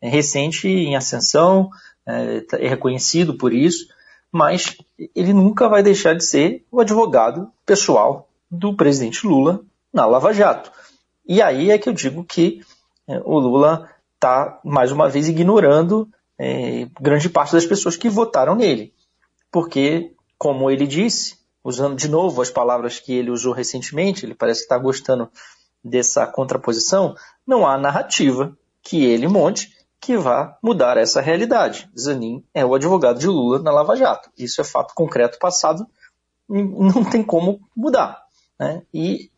é, 0.00 0.08
recente 0.08 0.68
em 0.68 0.96
ascensão, 0.96 1.70
é, 2.06 2.44
é 2.52 2.68
reconhecido 2.68 3.36
por 3.36 3.52
isso, 3.52 3.88
mas 4.30 4.76
ele 5.14 5.32
nunca 5.32 5.68
vai 5.68 5.82
deixar 5.82 6.14
de 6.14 6.24
ser 6.24 6.64
o 6.70 6.80
advogado 6.80 7.50
pessoal 7.66 8.28
do 8.50 8.74
presidente 8.74 9.26
Lula 9.26 9.62
na 9.92 10.06
Lava 10.06 10.32
Jato. 10.32 10.70
E 11.26 11.42
aí 11.42 11.70
é 11.70 11.78
que 11.78 11.88
eu 11.88 11.92
digo 11.92 12.24
que 12.24 12.62
é, 13.06 13.20
o 13.24 13.38
Lula 13.38 13.90
está, 14.14 14.60
mais 14.64 14.92
uma 14.92 15.08
vez, 15.08 15.28
ignorando 15.28 16.08
é, 16.38 16.86
grande 17.00 17.28
parte 17.28 17.52
das 17.52 17.66
pessoas 17.66 17.96
que 17.96 18.08
votaram 18.08 18.54
nele. 18.54 18.92
Porque, 19.50 20.12
como 20.36 20.70
ele 20.70 20.86
disse, 20.86 21.37
usando 21.68 21.96
de 21.96 22.08
novo 22.08 22.40
as 22.40 22.50
palavras 22.50 22.98
que 22.98 23.12
ele 23.12 23.30
usou 23.30 23.52
recentemente, 23.52 24.24
ele 24.24 24.34
parece 24.34 24.60
que 24.60 24.64
está 24.64 24.78
gostando 24.78 25.30
dessa 25.84 26.26
contraposição, 26.26 27.14
não 27.46 27.66
há 27.66 27.76
narrativa 27.76 28.56
que 28.82 29.04
ele 29.04 29.28
monte 29.28 29.76
que 30.00 30.16
vá 30.16 30.56
mudar 30.62 30.96
essa 30.96 31.20
realidade. 31.20 31.88
Zanin 31.98 32.42
é 32.54 32.64
o 32.64 32.74
advogado 32.74 33.18
de 33.18 33.26
Lula 33.26 33.58
na 33.58 33.70
Lava 33.70 33.96
Jato. 33.96 34.30
Isso 34.38 34.60
é 34.60 34.64
fato 34.64 34.94
concreto 34.94 35.38
passado, 35.38 35.86
não 36.48 37.04
tem 37.04 37.22
como 37.22 37.60
mudar. 37.76 38.22
Né? 38.58 38.82
E 38.92 39.30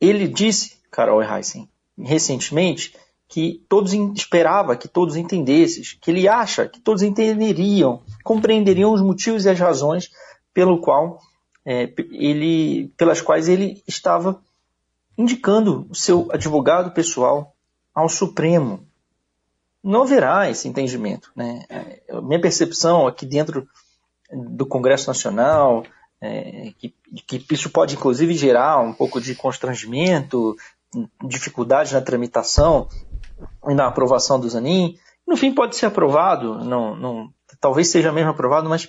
ele 0.00 0.26
disse, 0.26 0.78
Carol 0.90 1.22
Heissen, 1.22 1.68
recentemente, 1.98 2.94
que 3.28 3.64
todos 3.68 3.92
esperava 3.92 4.76
que 4.76 4.88
todos 4.88 5.16
entendessem, 5.16 5.82
que 6.00 6.10
ele 6.10 6.28
acha 6.28 6.68
que 6.68 6.80
todos 6.80 7.02
entenderiam, 7.02 8.02
compreenderiam 8.24 8.92
os 8.92 9.00
motivos 9.00 9.44
e 9.44 9.50
as 9.50 9.58
razões 9.58 10.10
pelo 10.54 10.80
qual 10.80 11.18
é, 11.66 11.92
ele, 12.12 12.92
pelas 12.96 13.20
quais 13.20 13.48
ele 13.48 13.82
estava 13.88 14.40
indicando 15.18 15.86
o 15.90 15.94
seu 15.94 16.28
advogado 16.30 16.92
pessoal 16.92 17.54
ao 17.92 18.08
Supremo, 18.08 18.86
não 19.82 20.02
haverá 20.02 20.48
esse 20.48 20.68
entendimento. 20.68 21.32
Né? 21.34 21.64
A 22.08 22.20
minha 22.20 22.40
percepção 22.40 23.06
aqui 23.06 23.26
dentro 23.26 23.66
do 24.32 24.64
Congresso 24.64 25.08
Nacional, 25.08 25.84
é, 26.20 26.72
que, 26.78 26.94
que, 27.26 27.54
isso 27.54 27.70
pode 27.70 27.94
inclusive 27.94 28.34
gerar 28.34 28.80
um 28.80 28.92
pouco 28.92 29.20
de 29.20 29.34
constrangimento, 29.34 30.56
dificuldade 31.24 31.92
na 31.92 32.00
tramitação 32.00 32.88
e 33.68 33.74
na 33.74 33.86
aprovação 33.86 34.38
do 34.38 34.48
Zanin. 34.48 34.98
No 35.26 35.36
fim, 35.36 35.52
pode 35.52 35.76
ser 35.76 35.86
aprovado, 35.86 36.64
não, 36.64 36.96
não, 36.96 37.30
talvez 37.60 37.90
seja 37.90 38.12
mesmo 38.12 38.30
aprovado, 38.30 38.68
mas 38.68 38.88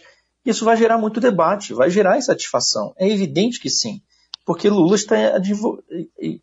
isso 0.49 0.65
vai 0.65 0.77
gerar 0.77 0.97
muito 0.97 1.19
debate, 1.19 1.73
vai 1.73 1.89
gerar 1.89 2.17
insatisfação. 2.17 2.93
É 2.97 3.07
evidente 3.09 3.59
que 3.59 3.69
sim 3.69 4.01
porque 4.47 4.69
Lula 4.69 4.95
está 4.95 5.17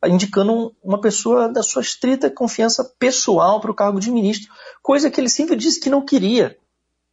indicando 0.06 0.76
uma 0.82 1.00
pessoa 1.00 1.48
da 1.48 1.62
sua 1.62 1.80
estrita 1.80 2.30
confiança 2.30 2.84
pessoal 2.98 3.62
para 3.62 3.70
o 3.70 3.74
cargo 3.74 3.98
de 3.98 4.10
ministro, 4.10 4.52
coisa 4.82 5.10
que 5.10 5.18
ele 5.18 5.30
sempre 5.30 5.56
disse 5.56 5.80
que 5.80 5.88
não 5.88 6.04
queria, 6.04 6.54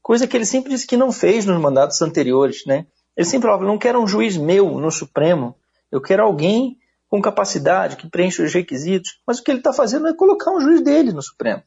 coisa 0.01 0.27
que 0.27 0.35
ele 0.35 0.45
sempre 0.45 0.69
disse 0.71 0.85
que 0.85 0.97
não 0.97 1.09
fez 1.09 1.45
nos 1.45 1.61
mandatos 1.61 2.01
anteriores. 2.01 2.65
Né? 2.65 2.87
Ele 3.15 3.25
sempre 3.25 3.47
falava, 3.47 3.65
não 3.65 3.77
quero 3.77 4.03
um 4.03 4.07
juiz 4.07 4.35
meu 4.35 4.77
no 4.79 4.91
Supremo, 4.91 5.55
eu 5.89 6.01
quero 6.01 6.23
alguém 6.23 6.77
com 7.07 7.21
capacidade, 7.21 7.95
que 7.95 8.09
preencha 8.09 8.43
os 8.43 8.53
requisitos, 8.53 9.17
mas 9.25 9.39
o 9.39 9.43
que 9.45 9.51
ele 9.51 9.59
está 9.59 9.71
fazendo 9.71 10.07
é 10.09 10.13
colocar 10.13 10.51
um 10.51 10.59
juiz 10.59 10.81
dele 10.81 11.13
no 11.13 11.21
Supremo. 11.21 11.63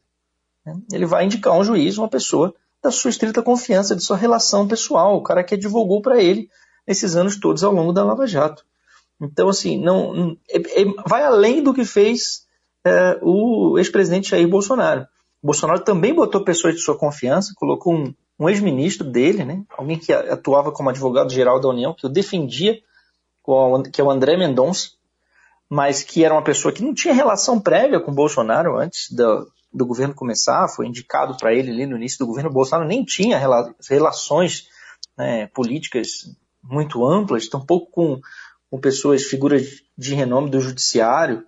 Né? 0.63 0.79
Ele 0.93 1.07
vai 1.07 1.25
indicar 1.25 1.57
um 1.57 1.63
juiz, 1.63 1.97
uma 1.97 2.07
pessoa 2.07 2.53
da 2.85 2.91
sua 2.91 3.09
estrita 3.09 3.41
confiança, 3.41 3.95
de 3.95 4.03
sua 4.03 4.15
relação 4.15 4.67
pessoal, 4.67 5.17
o 5.17 5.23
cara 5.23 5.43
que 5.43 5.55
advogou 5.55 6.01
para 6.01 6.21
ele 6.21 6.49
nesses 6.87 7.15
anos 7.15 7.39
todos 7.39 7.63
ao 7.63 7.73
longo 7.73 7.91
da 7.91 8.03
Lava 8.03 8.27
Jato. 8.27 8.63
Então, 9.19 9.49
assim, 9.49 9.79
não, 9.79 10.37
é, 10.47 10.81
é, 10.81 10.85
vai 11.07 11.23
além 11.23 11.63
do 11.63 11.73
que 11.73 11.83
fez 11.83 12.45
é, 12.85 13.17
o 13.23 13.79
ex-presidente 13.79 14.29
Jair 14.29 14.47
Bolsonaro. 14.47 15.01
O 15.41 15.47
Bolsonaro 15.47 15.79
também 15.83 16.13
botou 16.13 16.43
pessoas 16.43 16.75
de 16.75 16.81
sua 16.81 16.97
confiança, 16.97 17.53
colocou 17.55 17.95
um, 17.95 18.13
um 18.39 18.47
ex-ministro 18.47 19.09
dele, 19.09 19.43
né, 19.43 19.63
alguém 19.75 19.97
que 19.97 20.13
atuava 20.13 20.71
como 20.71 20.89
advogado-geral 20.89 21.59
da 21.59 21.69
União, 21.69 21.93
que 21.93 22.05
o 22.05 22.09
defendia, 22.09 22.75
que 23.91 24.01
é 24.01 24.03
o 24.03 24.11
André 24.11 24.37
Mendonça, 24.37 24.89
mas 25.67 26.03
que 26.03 26.23
era 26.23 26.33
uma 26.33 26.43
pessoa 26.43 26.71
que 26.71 26.83
não 26.83 26.93
tinha 26.93 27.13
relação 27.13 27.59
prévia 27.59 27.99
com 27.99 28.13
Bolsonaro 28.13 28.77
antes 28.77 29.11
do, 29.11 29.47
do 29.75 29.85
governo 29.85 30.13
começar, 30.13 30.67
foi 30.67 30.87
indicado 30.87 31.37
para 31.37 31.53
ele 31.53 31.71
ali 31.71 31.85
no 31.85 31.97
início 31.97 32.19
do 32.19 32.27
governo. 32.27 32.49
Bolsonaro 32.49 32.87
nem 32.87 33.03
tinha 33.03 33.39
relações 33.89 34.67
né, 35.17 35.47
políticas 35.47 36.35
muito 36.63 37.05
amplas, 37.05 37.47
tampouco 37.47 37.91
com 37.91 38.21
com 38.75 38.79
pessoas, 38.79 39.23
figuras 39.23 39.83
de 39.97 40.13
renome 40.13 40.49
do 40.49 40.59
judiciário, 40.59 41.45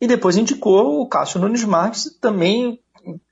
e 0.00 0.06
depois 0.06 0.36
indicou 0.36 1.02
o 1.02 1.08
Cássio 1.08 1.40
Nunes 1.40 1.64
Marques, 1.64 2.16
também 2.20 2.80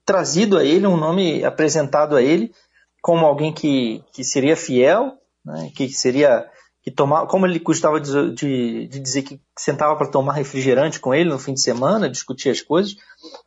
trazido 0.05 0.59
a 0.59 0.64
ele, 0.64 0.87
um 0.87 0.96
nome 0.96 1.44
apresentado 1.44 2.16
a 2.16 2.22
ele 2.22 2.52
como 3.00 3.24
alguém 3.24 3.52
que, 3.52 4.02
que 4.12 4.24
seria 4.24 4.57
fiel, 4.57 5.16
né, 5.44 5.70
que 5.74 5.88
seria 5.88 6.50
que 6.83 6.90
tomava, 6.90 7.26
como 7.26 7.46
ele 7.46 7.59
gostava 7.59 8.00
de, 8.00 8.33
de, 8.33 8.87
de 8.87 9.00
dizer 9.00 9.22
que 9.22 9.40
sentava 9.59 9.96
para 9.96 10.11
tomar 10.11 10.35
refrigerante 10.35 11.00
com 11.00 11.14
ele 11.14 11.31
no 11.31 11.38
fim 11.38 11.55
de 11.55 11.61
semana, 11.61 12.11
discutir 12.11 12.50
as 12.50 12.61
coisas, 12.61 12.96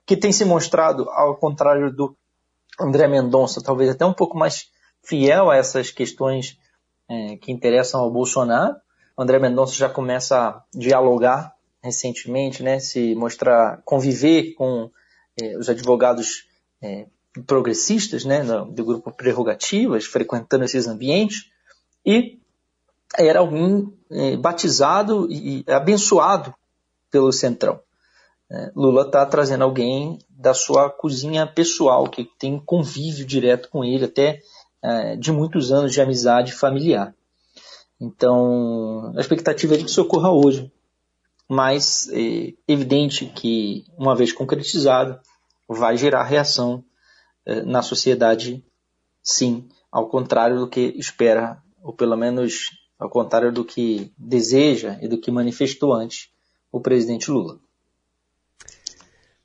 que 0.05 0.17
tem 0.17 0.31
se 0.31 0.45
mostrado, 0.45 1.09
ao 1.09 1.35
contrário 1.35 1.91
do 1.91 2.15
André 2.79 3.07
Mendonça, 3.07 3.61
talvez 3.61 3.89
até 3.89 4.05
um 4.05 4.13
pouco 4.13 4.37
mais 4.37 4.69
fiel 5.03 5.49
a 5.49 5.57
essas 5.57 5.91
questões 5.91 6.57
é, 7.09 7.37
que 7.37 7.51
interessam 7.51 8.01
ao 8.01 8.11
Bolsonaro. 8.11 8.75
O 9.17 9.21
André 9.21 9.39
Mendonça 9.39 9.73
já 9.75 9.89
começa 9.89 10.37
a 10.37 10.63
dialogar 10.73 11.53
recentemente, 11.81 12.61
né, 12.61 12.79
se 12.79 13.15
mostrar, 13.15 13.81
conviver 13.85 14.53
com 14.53 14.89
é, 15.41 15.57
os 15.57 15.69
advogados 15.69 16.45
é, 16.81 17.05
progressistas, 17.45 18.25
né, 18.25 18.43
do 18.43 18.85
grupo 18.85 19.11
Prerrogativas, 19.11 20.05
frequentando 20.05 20.65
esses 20.65 20.87
ambientes, 20.87 21.49
e 22.05 22.39
era 23.17 23.39
alguém 23.39 23.93
é, 24.11 24.37
batizado 24.37 25.27
e 25.31 25.63
abençoado 25.67 26.53
pelo 27.09 27.31
Centrão. 27.31 27.79
Lula 28.75 29.03
está 29.03 29.25
trazendo 29.25 29.63
alguém 29.63 30.17
da 30.29 30.53
sua 30.53 30.89
cozinha 30.89 31.45
pessoal, 31.45 32.09
que 32.09 32.23
tem 32.23 32.59
convívio 32.59 33.25
direto 33.25 33.69
com 33.69 33.83
ele, 33.83 34.05
até 34.05 34.41
é, 34.81 35.15
de 35.15 35.31
muitos 35.31 35.71
anos 35.71 35.91
de 35.91 36.01
amizade 36.01 36.51
familiar. 36.51 37.13
Então, 37.99 39.13
a 39.15 39.19
expectativa 39.19 39.73
é 39.73 39.77
de 39.77 39.83
que 39.83 39.89
isso 39.89 40.01
ocorra 40.01 40.31
hoje. 40.31 40.71
Mas 41.47 42.07
é 42.12 42.53
evidente 42.67 43.25
que, 43.25 43.85
uma 43.97 44.15
vez 44.15 44.31
concretizado, 44.31 45.19
vai 45.67 45.97
gerar 45.97 46.23
reação 46.23 46.83
é, 47.45 47.62
na 47.63 47.81
sociedade, 47.81 48.63
sim, 49.21 49.67
ao 49.91 50.07
contrário 50.07 50.59
do 50.59 50.67
que 50.67 50.93
espera, 50.95 51.62
ou 51.83 51.93
pelo 51.93 52.15
menos 52.15 52.69
ao 52.97 53.09
contrário 53.09 53.51
do 53.51 53.65
que 53.65 54.12
deseja 54.17 54.97
e 55.01 55.07
do 55.07 55.19
que 55.19 55.31
manifestou 55.31 55.93
antes 55.93 56.29
o 56.71 56.79
presidente 56.79 57.31
Lula. 57.31 57.59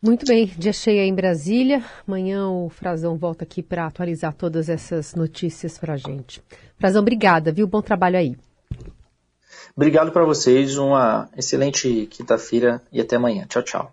Muito 0.04 0.26
bem, 0.26 0.52
dia 0.58 0.70
cheio 0.70 1.00
em 1.00 1.14
Brasília. 1.14 1.82
Amanhã 2.06 2.46
o 2.46 2.68
Frazão 2.68 3.16
volta 3.16 3.42
aqui 3.42 3.62
para 3.62 3.86
atualizar 3.86 4.34
todas 4.34 4.68
essas 4.68 5.14
notícias 5.14 5.78
para 5.78 5.94
a 5.94 5.96
gente. 5.96 6.42
Frazão, 6.78 7.00
obrigada, 7.00 7.50
viu? 7.50 7.66
Bom 7.66 7.80
trabalho 7.80 8.18
aí. 8.18 8.36
Obrigado 9.74 10.12
para 10.12 10.26
vocês, 10.26 10.76
uma 10.76 11.30
excelente 11.34 12.06
quinta-feira 12.10 12.82
e 12.92 13.00
até 13.00 13.16
amanhã. 13.16 13.46
Tchau, 13.48 13.62
tchau. 13.62 13.92